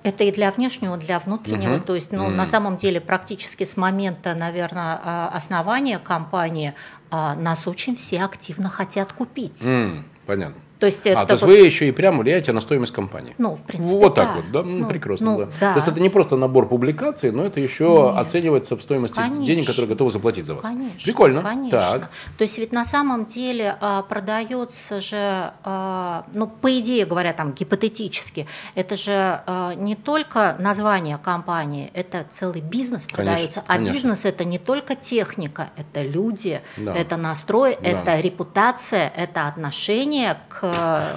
[0.01, 1.75] Это и для внешнего, для внутреннего.
[1.75, 1.83] Угу.
[1.85, 2.31] То есть, ну, угу.
[2.31, 6.73] на самом деле, практически с момента, наверное, а, основания компании
[7.11, 9.61] а, нас очень все активно хотят купить.
[9.61, 10.61] Mm, понятно.
[10.79, 11.51] То есть, а, то есть вот...
[11.51, 13.35] вы еще и прямо влияете на стоимость компании.
[13.37, 14.25] Ну, в принципе, Вот да.
[14.25, 14.63] так вот, да?
[14.63, 15.47] Ну, Прекрасно, ну, да.
[15.59, 15.73] да.
[15.73, 18.17] То есть это не просто набор публикаций, но это еще Нет.
[18.17, 19.45] оценивается в стоимости конечно.
[19.45, 20.63] денег, которые готовы заплатить за вас.
[20.63, 20.99] Конечно.
[21.03, 21.41] Прикольно.
[21.41, 21.79] Конечно.
[21.79, 22.09] Так.
[22.37, 27.51] То есть ведь на самом деле а, продается же, а, ну, по идее говоря, там
[27.51, 34.23] гипотетически, это же а, не только название компании, это целый бизнес продается, конечно, а бизнес
[34.23, 36.95] это не только техника, это люди, да.
[36.95, 37.89] это настрой, да.
[37.89, 40.68] это репутация, это отношение к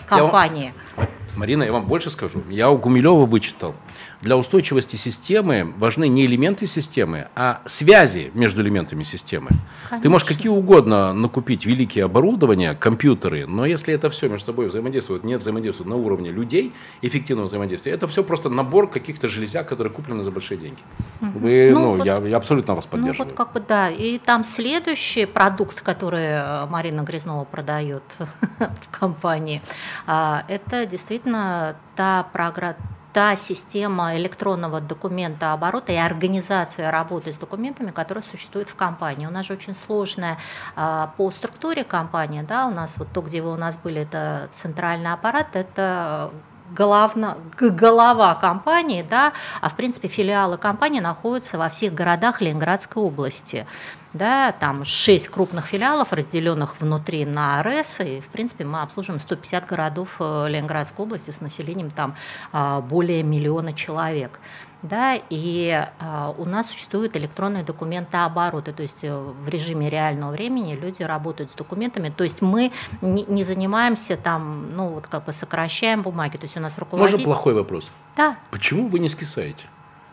[0.07, 0.73] компании.
[0.97, 2.43] Я, Марина, я вам больше скажу.
[2.51, 3.75] Я у Гумилева вычитал.
[4.23, 9.51] Для устойчивости системы важны не элементы системы, а связи между элементами системы.
[9.89, 10.01] Конечно.
[10.01, 15.25] Ты можешь какие угодно накупить великие оборудования, компьютеры, но если это все между собой взаимодействует,
[15.25, 20.23] не взаимодействует на уровне людей, эффективного взаимодействия, это все просто набор каких-то железяк, которые куплены
[20.23, 20.81] за большие деньги.
[21.21, 21.39] Угу.
[21.41, 23.29] Вы, ну, ну вот, я, я абсолютно вас поддерживаю.
[23.29, 23.91] Ну, вот как бы да.
[23.91, 28.05] И там следующий продукт, который э, Марина Грязнова продает
[28.59, 29.61] в компании,
[30.07, 32.77] а, это действительно та программа
[33.13, 39.27] та система электронного документа оборота и организация работы с документами, которая существует в компании.
[39.27, 40.39] У нас же очень сложная
[40.77, 44.49] а, по структуре компания, да, у нас вот то, где вы у нас были, это
[44.53, 46.33] центральный аппарат, это
[46.71, 53.67] головна, голова компании, да, а в принципе филиалы компании находятся во всех городах Ленинградской области.
[54.13, 59.67] Да, там шесть крупных филиалов, разделенных внутри на АРС, и, в принципе, мы обслуживаем 150
[59.67, 62.15] городов э, Ленинградской области с населением там
[62.53, 64.39] а, более миллиона человек
[64.83, 70.75] да, и э, у нас существуют электронные документообороты, то есть э, в режиме реального времени
[70.75, 75.33] люди работают с документами, то есть мы не, не занимаемся там, ну вот как бы
[75.33, 77.19] сокращаем бумаги, то есть у нас руководитель...
[77.19, 77.91] Можно плохой вопрос?
[78.17, 78.37] Да.
[78.51, 79.67] Почему вы не скисаете?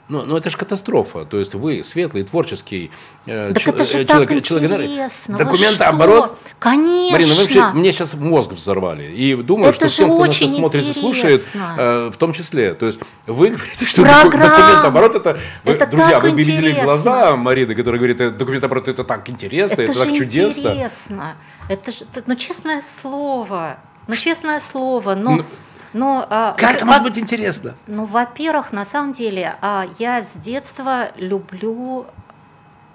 [0.10, 1.24] Ну, ну это же катастрофа.
[1.24, 2.90] То есть вы светлый, творческий
[3.28, 5.38] э, так это же человек, так человек, интересно.
[5.38, 6.38] документооборот.
[6.58, 7.12] Конечно.
[7.12, 9.12] Марина, вы вообще мне сейчас мозг взорвали.
[9.14, 12.74] И думаю, это что всем, кто нас смотрит и слушает, э, в том числе.
[12.74, 14.50] То есть вы говорите, что Программ.
[14.50, 19.30] документооборот это, вы, это друзья, вы видели глаза Марины, которая говорит, «Э, документооборот это так
[19.30, 20.70] интересно, это, это так чудесно.
[20.70, 21.36] Интересно.
[21.70, 25.36] Это же, ну честное слово, ну честное слово, но.
[25.36, 25.46] Ну,
[25.94, 27.76] но, а, как это может быть интересно?
[27.88, 32.06] Ну, во-первых, на самом деле, а, я с детства люблю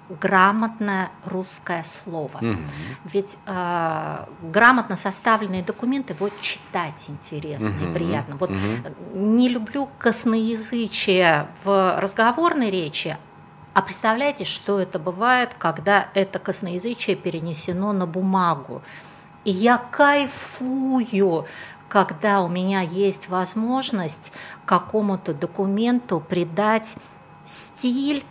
[0.09, 2.37] грамотное русское слово.
[2.37, 2.57] Угу.
[3.05, 7.89] Ведь э, грамотно составленные документы вот читать интересно угу.
[7.89, 8.35] и приятно.
[8.35, 8.59] Вот угу.
[9.15, 13.17] не люблю косноязычие в разговорной речи,
[13.73, 18.81] а представляете, что это бывает, когда это косноязычие перенесено на бумагу.
[19.43, 21.45] И я кайфую
[21.87, 24.31] когда у меня есть возможность
[24.65, 26.95] какому-то документу придать
[27.43, 28.23] стиль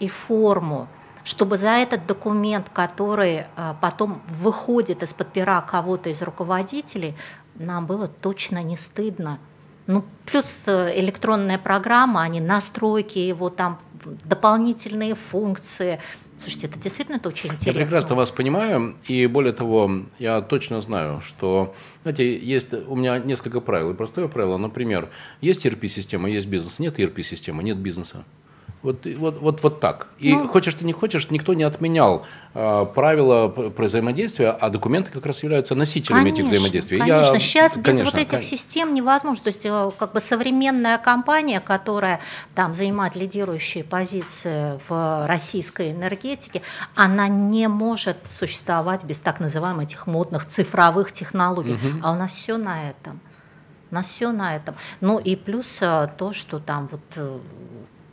[0.00, 0.88] и форму,
[1.22, 7.16] чтобы за этот документ, который э, потом выходит из-под пера кого-то из руководителей,
[7.54, 9.38] нам было точно не стыдно.
[9.86, 16.00] Ну, плюс э, электронная программа, они настройки его, там дополнительные функции–
[16.40, 17.78] Слушайте, это действительно это очень интересно.
[17.78, 23.18] Я прекрасно вас понимаю, и более того, я точно знаю, что, знаете, есть у меня
[23.18, 23.90] несколько правил.
[23.90, 25.08] И простое правило, например,
[25.40, 28.24] есть ERP-система, есть бизнес, нет ERP-системы, нет бизнеса.
[28.84, 30.08] Вот, вот, вот, вот так.
[30.18, 35.10] И ну, хочешь ты не хочешь, никто не отменял э, правила про взаимодействия, а документы
[35.10, 36.98] как раз являются носителями конечно, этих взаимодействий.
[36.98, 38.56] Конечно, Я, сейчас конечно, без вот этих конечно.
[38.56, 39.42] систем невозможно.
[39.42, 42.20] То есть э, как бы современная компания, которая
[42.54, 46.60] там занимает лидирующие позиции в российской энергетике,
[46.94, 51.72] она не может существовать без так называемых этих модных цифровых технологий.
[51.72, 52.00] Угу.
[52.02, 53.18] А у нас все на этом.
[53.90, 54.74] У нас все на этом.
[55.00, 57.38] Ну и плюс э, то, что там вот э,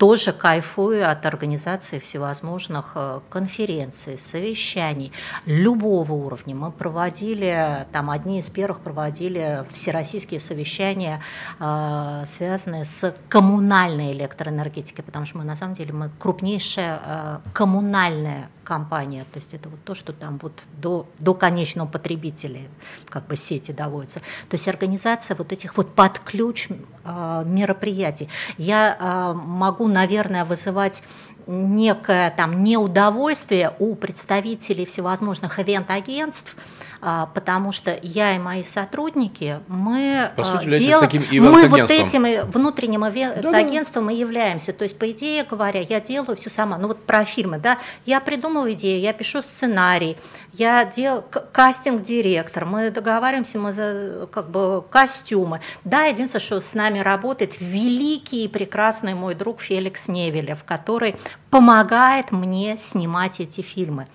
[0.02, 5.12] тоже кайфую от организации всевозможных э, конференций, совещаний
[5.46, 6.56] любого уровня.
[6.56, 11.22] Мы проводили, там одни из первых проводили всероссийские совещания,
[11.60, 18.50] э, связанные с коммунальной электроэнергетикой, потому что мы на самом деле мы крупнейшая э, коммунальная
[18.64, 22.62] компания, то есть это вот то, что там вот до, до конечного потребителя
[23.10, 24.20] как бы сети доводится.
[24.50, 28.30] То есть организация вот этих вот под ключ э, мероприятий.
[28.58, 31.04] Я э, могу, наверное, вызывать
[31.48, 36.62] некое там неудовольствие у представителей всевозможных ивент-агентств, а,
[37.02, 44.08] потому что я и мои сотрудники, мы По сути, делаем, мы вот этим внутренним агентством
[44.08, 44.72] да, и являемся.
[44.72, 46.78] То есть, по идее говоря, я делаю все сама.
[46.78, 50.16] Ну вот про фильмы, да, я придумываю идею, я пишу сценарий,
[50.54, 55.62] я делаю кастинг-директор, мы договариваемся, мы за как бы костюмы.
[55.84, 61.16] Да, единственное, что с нами работает великий и прекрасный мой друг Феликс Невелев, который
[61.50, 64.08] помогает мне снимать эти фильмы.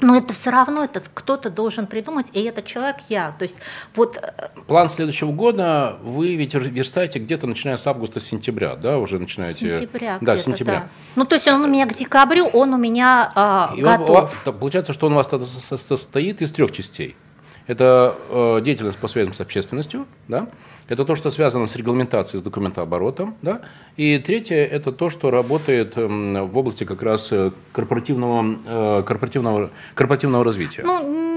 [0.00, 3.34] Но это все равно это кто-то должен придумать, и этот человек я.
[3.38, 3.56] То есть
[3.94, 4.16] вот...
[4.16, 9.74] Э, План следующего года вы ведь верстаете где-то начиная с августа-сентября, да, уже начинаете?
[9.74, 10.72] Сентября Да, сентября.
[10.72, 10.88] Да.
[11.16, 14.42] Ну, то есть он у меня к декабрю, он у меня а, готов.
[14.46, 17.16] Он, получается, что он у вас состоит из трех частей.
[17.66, 20.48] Это э, деятельность по связям с общественностью, да,
[20.90, 23.36] это то, что связано с регламентацией, с документооборотом.
[23.42, 23.60] Да?
[23.96, 29.70] И третье– это то, что работает эм, в области как раз э, корпоративного, э, корпоративного,
[29.94, 30.82] корпоративного развития.
[30.84, 31.29] Ну,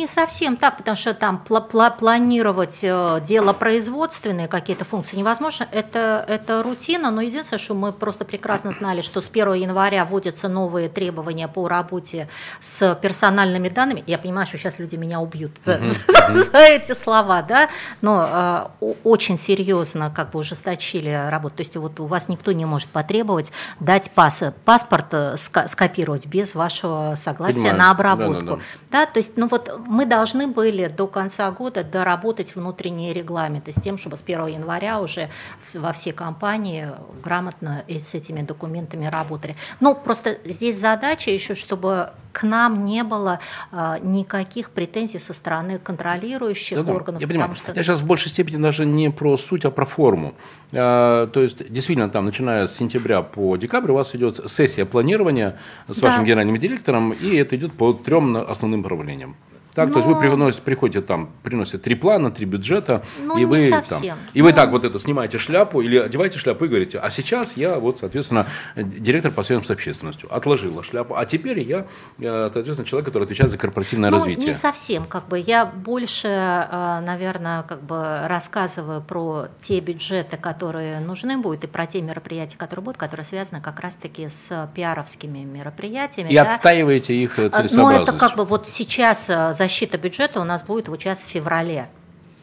[0.00, 5.68] не совсем так, потому что там планировать э, дело производственные какие-то функции невозможно.
[5.72, 10.48] Это, это рутина, но единственное, что мы просто прекрасно знали, что с 1 января вводятся
[10.48, 12.28] новые требования по работе
[12.60, 14.02] с персональными данными.
[14.06, 17.68] Я понимаю, что сейчас люди меня убьют за, за, за эти слова, да,
[18.00, 18.72] но
[19.04, 21.56] очень серьезно как бы ужесточили работу.
[21.56, 26.54] То есть вот у вас никто не может потребовать дать пас, паспорт э, скопировать без
[26.54, 27.78] вашего согласия Понимаю.
[27.78, 28.40] на обработку.
[28.40, 28.60] Да, да, да.
[28.90, 33.74] да, то есть ну вот мы должны были до конца года доработать внутренние регламенты с
[33.74, 35.30] тем, чтобы с 1 января уже
[35.74, 36.88] во все компании
[37.24, 39.56] грамотно с этими документами работали.
[39.80, 43.40] Но просто здесь задача еще, чтобы к нам не было
[43.72, 47.20] а, никаких претензий со стороны контролирующих да, органов.
[47.20, 47.56] Я понимаю.
[47.56, 47.72] Что...
[47.72, 50.34] Я сейчас в большей степени даже не про суть, а про форму.
[50.72, 55.58] А, то есть, действительно, там, начиная с сентября по декабрь, у вас идет сессия планирования
[55.88, 56.06] с да.
[56.06, 59.34] вашим генеральным директором, и это идет по трем основным направлениям.
[59.74, 59.94] Так, Но...
[59.94, 64.16] то есть вы приносите, приходите там, приносите три плана, три бюджета, ну, и вы совсем.
[64.16, 64.56] там, и вы ну...
[64.56, 68.46] так вот это снимаете шляпу или одеваете шляпу и говорите, а сейчас я вот, соответственно,
[68.76, 71.86] директор по связям с общественностью, отложила шляпу, а теперь я,
[72.18, 74.48] э, соответственно, человек, который отвечает за корпоративное ну, развитие.
[74.48, 81.00] Не совсем, как бы я больше, э, наверное, как бы рассказываю про те бюджеты, которые
[81.00, 86.30] нужны будут, и про те мероприятия, которые будут, которые связаны как раз-таки с пиаровскими мероприятиями.
[86.30, 86.42] И да.
[86.42, 87.76] отстаиваете их целесообразность.
[87.76, 89.30] Ну, это как бы вот сейчас
[89.60, 91.88] защита бюджета у нас будет вот сейчас в феврале.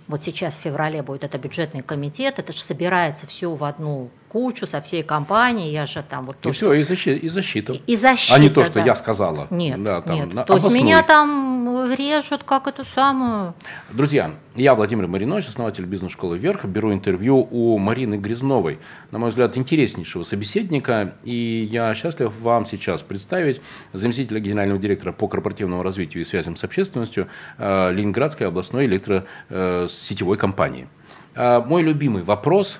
[0.08, 4.68] Вот сейчас в феврале будет это бюджетный комитет, это же собирается все в одну кучу
[4.68, 6.38] со всей компанией, я же там вот...
[6.40, 7.74] То, и все, и, защита, и защита.
[7.74, 8.86] И, защита, А не то, что да.
[8.86, 9.48] я сказала.
[9.50, 10.34] Нет, да, там, нет.
[10.34, 11.57] На, то есть меня там
[11.96, 13.54] режут как эту самую...
[13.90, 18.80] Друзья, я Владимир Маринович, основатель бизнес-школы «Вверх», беру интервью у Марины Грязновой,
[19.12, 23.62] на мой взгляд, интереснейшего собеседника, и я счастлив вам сейчас представить
[23.94, 30.40] заместителя генерального директора по корпоративному развитию и связям с общественностью э, Ленинградской областной электросетевой э,
[30.40, 30.88] компании.
[31.36, 32.80] Э, мой любимый вопрос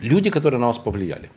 [0.00, 1.30] люди, которые на вас повлияли.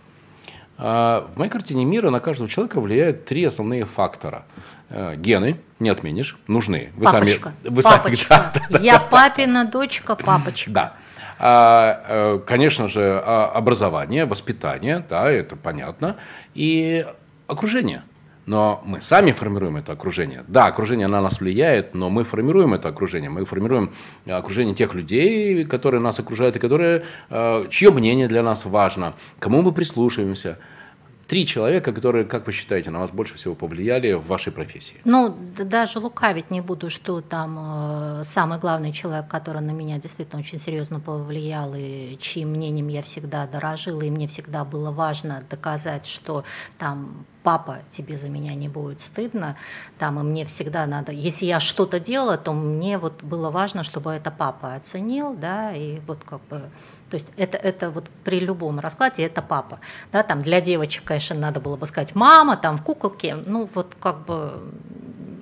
[0.77, 4.45] В моей картине мира на каждого человека влияют три основные фактора.
[4.93, 6.91] Э, гены, не отменишь, нужны.
[6.97, 8.27] Вы папочка, сами, вы папочка.
[8.27, 10.71] Сами, да, да, Я да, папина дочка, папочка.
[10.71, 10.93] Да.
[11.39, 16.17] А, э, конечно же, а, образование, воспитание, да, это понятно,
[16.53, 17.05] и
[17.47, 18.03] окружение.
[18.45, 20.43] Но мы сами формируем это окружение.
[20.47, 23.29] Да, окружение на нас влияет, но мы формируем это окружение.
[23.29, 23.93] Мы формируем
[24.27, 29.61] окружение тех людей, которые нас окружают, и которые, э, чье мнение для нас важно, кому
[29.61, 30.57] мы прислушиваемся
[31.31, 34.95] три человека, которые, как вы считаете, на вас больше всего повлияли в вашей профессии?
[35.05, 40.41] Ну, даже лукавить не буду, что там э, самый главный человек, который на меня действительно
[40.41, 46.05] очень серьезно повлиял, и чьим мнением я всегда дорожила, и мне всегда было важно доказать,
[46.05, 46.43] что
[46.77, 49.55] там папа, тебе за меня не будет стыдно,
[49.99, 54.11] там, и мне всегда надо, если я что-то делала, то мне вот было важно, чтобы
[54.11, 56.61] это папа оценил, да, и вот как бы
[57.11, 59.79] то есть это, это вот при любом раскладе это папа.
[60.11, 63.95] Да, там для девочек, конечно, надо было бы сказать мама, там в куколке, ну вот
[63.99, 64.71] как бы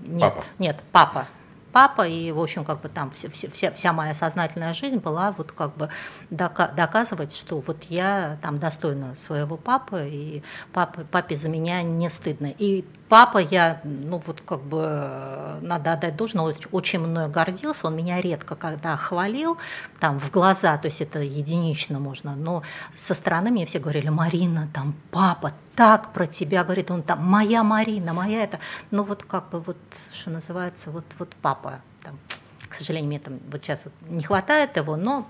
[0.05, 0.45] нет, папа.
[0.57, 1.28] нет, папа
[1.72, 5.51] папа, и, в общем, как бы там вся, вся, вся моя сознательная жизнь была вот
[5.51, 5.89] как бы
[6.30, 10.43] доказывать, что вот я там достойна своего папы, и
[10.74, 12.51] папа, папе за меня не стыдно.
[12.57, 18.22] И папа, я, ну вот как бы надо отдать должное, очень мной гордился, он меня
[18.22, 19.57] редко когда хвалил,
[19.99, 22.64] там в глаза, то есть это единично можно, но
[22.95, 27.64] со стороны мне все говорили, Марина, там папа так про тебя говорит, он там, моя
[27.64, 28.60] Марина, моя это,
[28.91, 29.78] ну вот как бы вот,
[30.14, 32.18] что называется, вот, вот папа, там,
[32.70, 35.28] к сожалению, мне там вот сейчас вот не хватает его, но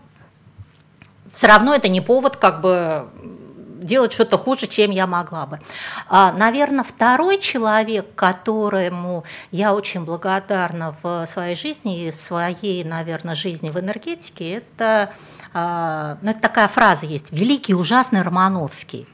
[1.34, 3.08] все равно это не повод как бы
[3.80, 5.60] делать что-то хуже, чем я могла бы.
[6.08, 13.70] А, наверное, второй человек, которому я очень благодарна в своей жизни и своей, наверное, жизни
[13.70, 15.14] в энергетике, это,
[15.54, 19.08] а, ну, это такая фраза есть, великий ужасный Романовский.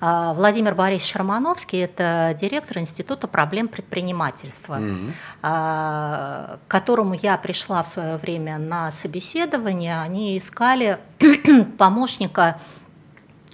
[0.00, 5.12] А, Владимир Борисович Романовский– это директор Института проблем предпринимательства, mm-hmm.
[5.40, 10.00] к которому я пришла в свое время на собеседование.
[10.00, 10.98] Они искали
[11.78, 12.60] помощника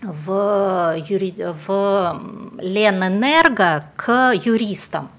[0.02, 1.34] в, юри...
[1.66, 2.20] в
[2.58, 5.10] Ленэнерго к юристам.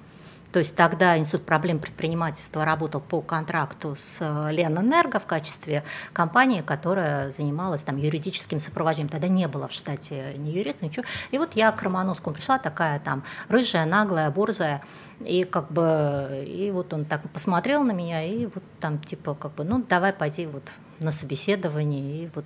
[0.52, 4.20] То есть тогда Институт проблем предпринимательства работал по контракту с
[4.52, 9.10] Ленэнерго в качестве компании, которая занималась там юридическим сопровождением.
[9.10, 11.06] Тогда не было в штате ни юриста, ничего.
[11.32, 14.82] И вот я к Романовскому пришла, такая там рыжая, наглая, борзая,
[15.22, 19.54] и как бы, и вот он так посмотрел на меня, и вот там типа как
[19.54, 20.64] бы, ну давай пойди вот
[21.00, 22.46] на собеседование, и вот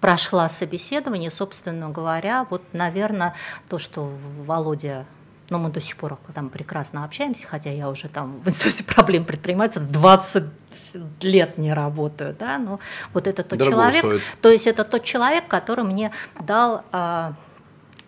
[0.00, 3.34] прошла собеседование, собственно говоря, вот, наверное,
[3.68, 4.12] то, что
[4.46, 5.06] Володя
[5.50, 9.24] но мы до сих пор там прекрасно общаемся, хотя я уже там в институте проблем
[9.24, 10.44] предпринимательства 20
[11.22, 12.80] лет не работаю, да, но
[13.14, 14.22] вот это тот Дорого человек, стоит.
[14.42, 17.34] то есть это тот человек, который мне дал а,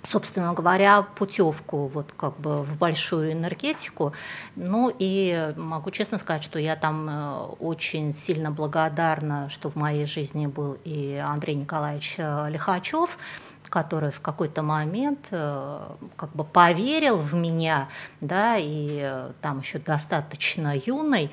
[0.03, 4.13] собственно говоря, путевку вот как бы в большую энергетику.
[4.57, 10.07] Ну и могу честно сказать, что я там э, очень сильно благодарна, что в моей
[10.07, 13.19] жизни был и Андрей Николаевич э, Лихачев,
[13.69, 15.81] который в какой-то момент э,
[16.17, 17.89] как бы поверил в меня,
[18.21, 21.31] да, и там еще достаточно юный,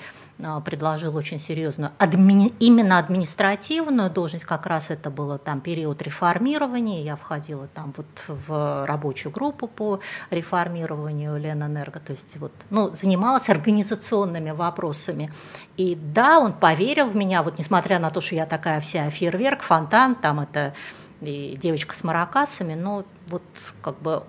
[0.63, 2.53] предложил очень серьезную адми...
[2.59, 8.85] именно административную должность, как раз это было там период реформирования, я входила там вот в
[8.85, 15.33] рабочую группу по реформированию Ленэнерго, то есть вот, ну, занималась организационными вопросами.
[15.75, 19.61] И да, он поверил в меня, вот несмотря на то, что я такая вся фейерверк,
[19.61, 20.73] фонтан, там это
[21.21, 23.43] и девочка с маракасами, но вот
[23.81, 24.23] как бы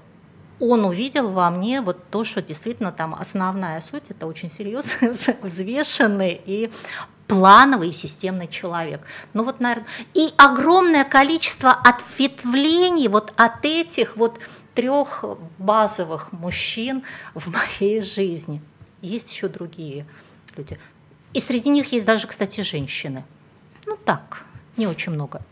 [0.60, 5.10] он увидел во мне вот то, что действительно там основная суть, это очень серьезный,
[5.42, 6.70] взвешенный и
[7.26, 9.02] плановый и системный человек.
[9.34, 14.40] Ну вот, наверное, и огромное количество ответвлений вот от этих вот
[14.74, 15.24] трех
[15.58, 17.02] базовых мужчин
[17.34, 18.62] в моей жизни.
[19.02, 20.06] Есть еще другие
[20.56, 20.78] люди.
[21.34, 23.24] И среди них есть даже, кстати, женщины.
[23.86, 24.44] Ну так,
[24.78, 25.42] не очень много.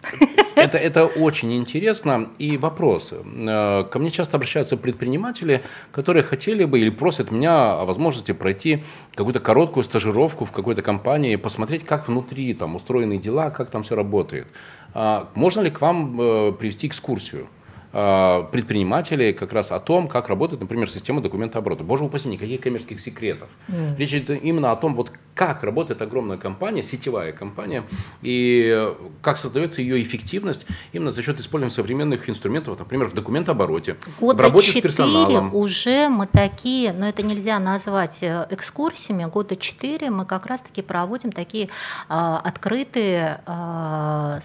[0.56, 2.30] Это, это очень интересно.
[2.38, 3.12] И вопрос.
[3.12, 5.62] Э, ко мне часто обращаются предприниматели,
[5.92, 8.82] которые хотели бы или просят меня о возможности пройти
[9.14, 13.96] какую-то короткую стажировку в какой-то компании, посмотреть, как внутри там устроены дела, как там все
[13.96, 14.46] работает.
[14.94, 17.48] А можно ли к вам э, привести экскурсию?
[17.98, 21.82] Э, предпринимателей как раз о том, как работает, например, система документооборота.
[21.82, 23.48] Боже упаси, никаких коммерческих секретов.
[23.68, 23.96] Mm.
[23.96, 27.84] Речь идет именно о том, вот как работает огромная компания, сетевая компания,
[28.20, 28.86] и
[29.22, 34.40] как создается ее эффективность именно за счет использования современных инструментов, например, в документообороте, Года в
[34.42, 35.54] работе 4 с персоналом.
[35.54, 41.32] уже мы такие, но это нельзя назвать э, экскурсиями, года 4 мы как раз-таки проводим
[41.32, 41.68] такие э,
[42.08, 44.38] открытые э,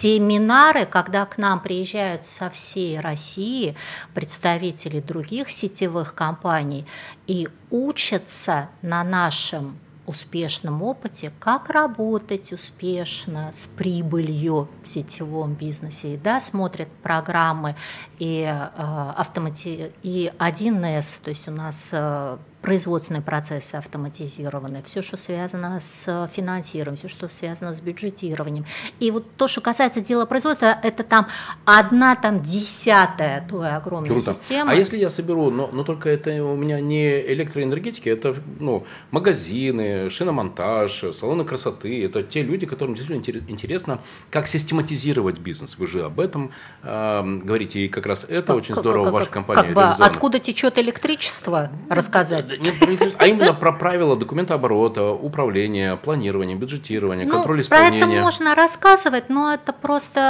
[0.00, 3.76] семинары, когда к нам приезжают со всей России
[4.12, 6.84] представители других сетевых компаний
[7.26, 16.14] и учатся на нашем успешном опыте, как работать успешно с прибылью в сетевом бизнесе.
[16.14, 17.74] И, да, смотрят программы
[18.18, 19.92] и, э, автомати...
[20.02, 26.96] и 1С, то есть у нас э, производственные процессы автоматизированы, все, что связано с финансированием,
[26.96, 28.64] все, что связано с бюджетированием.
[29.00, 31.28] И вот то, что касается дела производства, это там
[31.66, 34.32] одна там десятая той огромной Круто.
[34.32, 34.70] системы.
[34.70, 40.08] А если я соберу, но, но только это у меня не электроэнергетики, это ну, магазины,
[40.08, 44.00] шиномонтаж, салоны красоты, это те люди, которым действительно интересно,
[44.30, 45.76] как систематизировать бизнес.
[45.76, 46.50] Вы же об этом
[46.82, 49.74] э, говорите, и как раз это как, очень здорово как, в вашей компании.
[49.74, 52.74] Как бы, откуда течет электричество, рассказать нет,
[53.18, 58.02] а именно про правила документооборота, управления, планирования, бюджетирования, ну, контроль исполнения.
[58.02, 60.20] Про это можно рассказывать, но это просто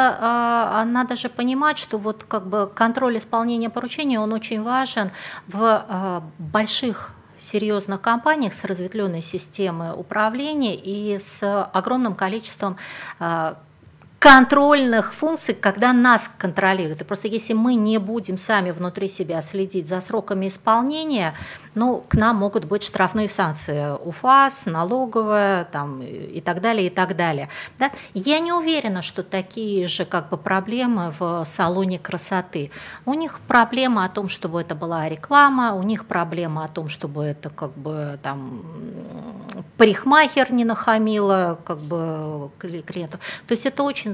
[0.80, 5.10] э, надо же понимать, что вот как бы контроль исполнения поручений, он очень важен
[5.46, 12.76] в э, больших серьезных компаниях с разветвленной системой управления и с огромным количеством
[13.20, 13.54] э,
[14.24, 17.02] контрольных функций, когда нас контролируют.
[17.02, 21.34] И просто если мы не будем сами внутри себя следить за сроками исполнения,
[21.74, 27.16] ну, к нам могут быть штрафные санкции, УФАС, налоговая там, и так далее, и так
[27.16, 27.50] далее.
[27.78, 27.90] Да?
[28.14, 32.70] Я не уверена, что такие же как бы, проблемы в салоне красоты.
[33.04, 37.24] У них проблема о том, чтобы это была реклама, у них проблема о том, чтобы
[37.24, 38.62] это как бы там
[39.76, 43.18] парикмахер не нахамила как бы клиенту.
[43.46, 44.13] То есть это очень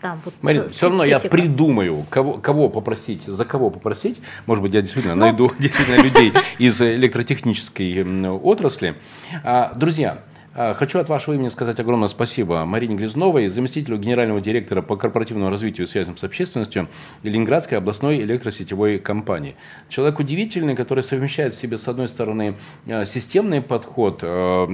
[0.00, 4.20] там вот Марина, все равно я придумаю, кого, кого попросить, за кого попросить.
[4.46, 5.26] Может быть, я действительно Но...
[5.26, 5.30] Ну.
[5.30, 8.04] найду действительно людей из электротехнической
[8.38, 8.96] отрасли.
[9.42, 10.22] А, друзья,
[10.56, 15.86] хочу от вашего имени сказать огромное спасибо Марине Грязновой, заместителю генерального директора по корпоративному развитию
[15.86, 16.88] и связям с общественностью
[17.22, 19.54] Ленинградской областной электросетевой компании.
[19.90, 22.54] Человек удивительный, который совмещает в себе, с одной стороны,
[22.88, 24.68] а, системный подход, а,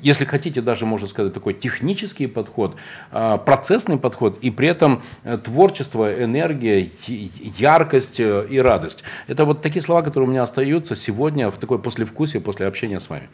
[0.00, 2.76] если хотите, даже можно сказать, такой технический подход,
[3.10, 5.02] процессный подход, и при этом
[5.44, 9.04] творчество, энергия, яркость и радость.
[9.26, 13.10] Это вот такие слова, которые у меня остаются сегодня в такой послевкусие после общения с
[13.10, 13.28] вами.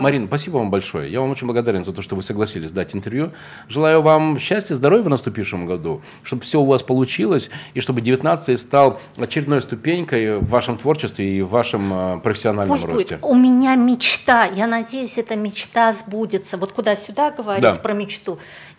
[0.00, 1.10] Марина, спасибо вам большое.
[1.10, 3.32] Я вам очень благодарен за то, что вы согласились дать интервью.
[3.68, 8.58] Желаю вам счастья, здоровья в наступившем году, чтобы все у вас получилось, и чтобы 19
[8.58, 13.16] стал очередной ступенькой в вашем творчестве и в вашем э, профессиональном Пусть росте.
[13.16, 13.30] Будет.
[13.30, 16.56] У меня мечта, я надеюсь, эта мечта сбудется.
[16.56, 17.74] Вот куда-сюда говорить да.
[17.74, 18.38] про мечту.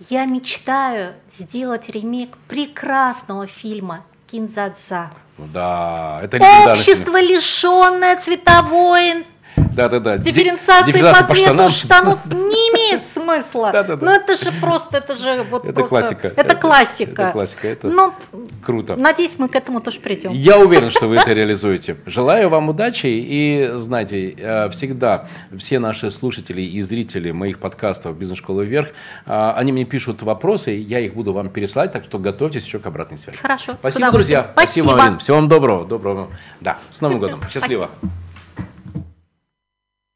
[0.09, 5.11] Я мечтаю сделать ремейк прекрасного фильма «Кинзадза».
[5.37, 6.37] Да, это
[6.71, 9.25] Общество, лишенное цветовой
[9.57, 10.17] Да-да-да.
[10.17, 13.71] Дифференциация по, по цвету штанов не имеет смысла.
[13.71, 14.05] Да-да-да.
[14.05, 15.89] Ну это же просто, это же вот это просто...
[15.89, 16.33] классика.
[16.35, 17.21] Это, классика.
[17.23, 17.67] Это классика.
[17.67, 18.13] Это ну,
[18.63, 18.95] круто.
[18.95, 20.31] Надеюсь, мы к этому тоже придем.
[20.31, 21.97] Я уверен, что вы это реализуете.
[22.05, 25.27] Желаю вам удачи и, знаете, э, всегда
[25.57, 28.89] все наши слушатели и зрители моих подкастов «Бизнес-школа вверх»,
[29.25, 32.85] э, они мне пишут вопросы, я их буду вам переслать, так что готовьтесь еще к
[32.87, 33.37] обратной связи.
[33.37, 33.73] Хорошо.
[33.79, 34.49] Спасибо, друзья.
[34.53, 35.19] Спасибо, Спасибо Марин.
[35.19, 35.85] Всего вам доброго.
[35.85, 36.27] Доброго.
[36.61, 37.41] Да, с Новым годом.
[37.49, 37.89] Счастливо.
[37.99, 38.26] Спасибо.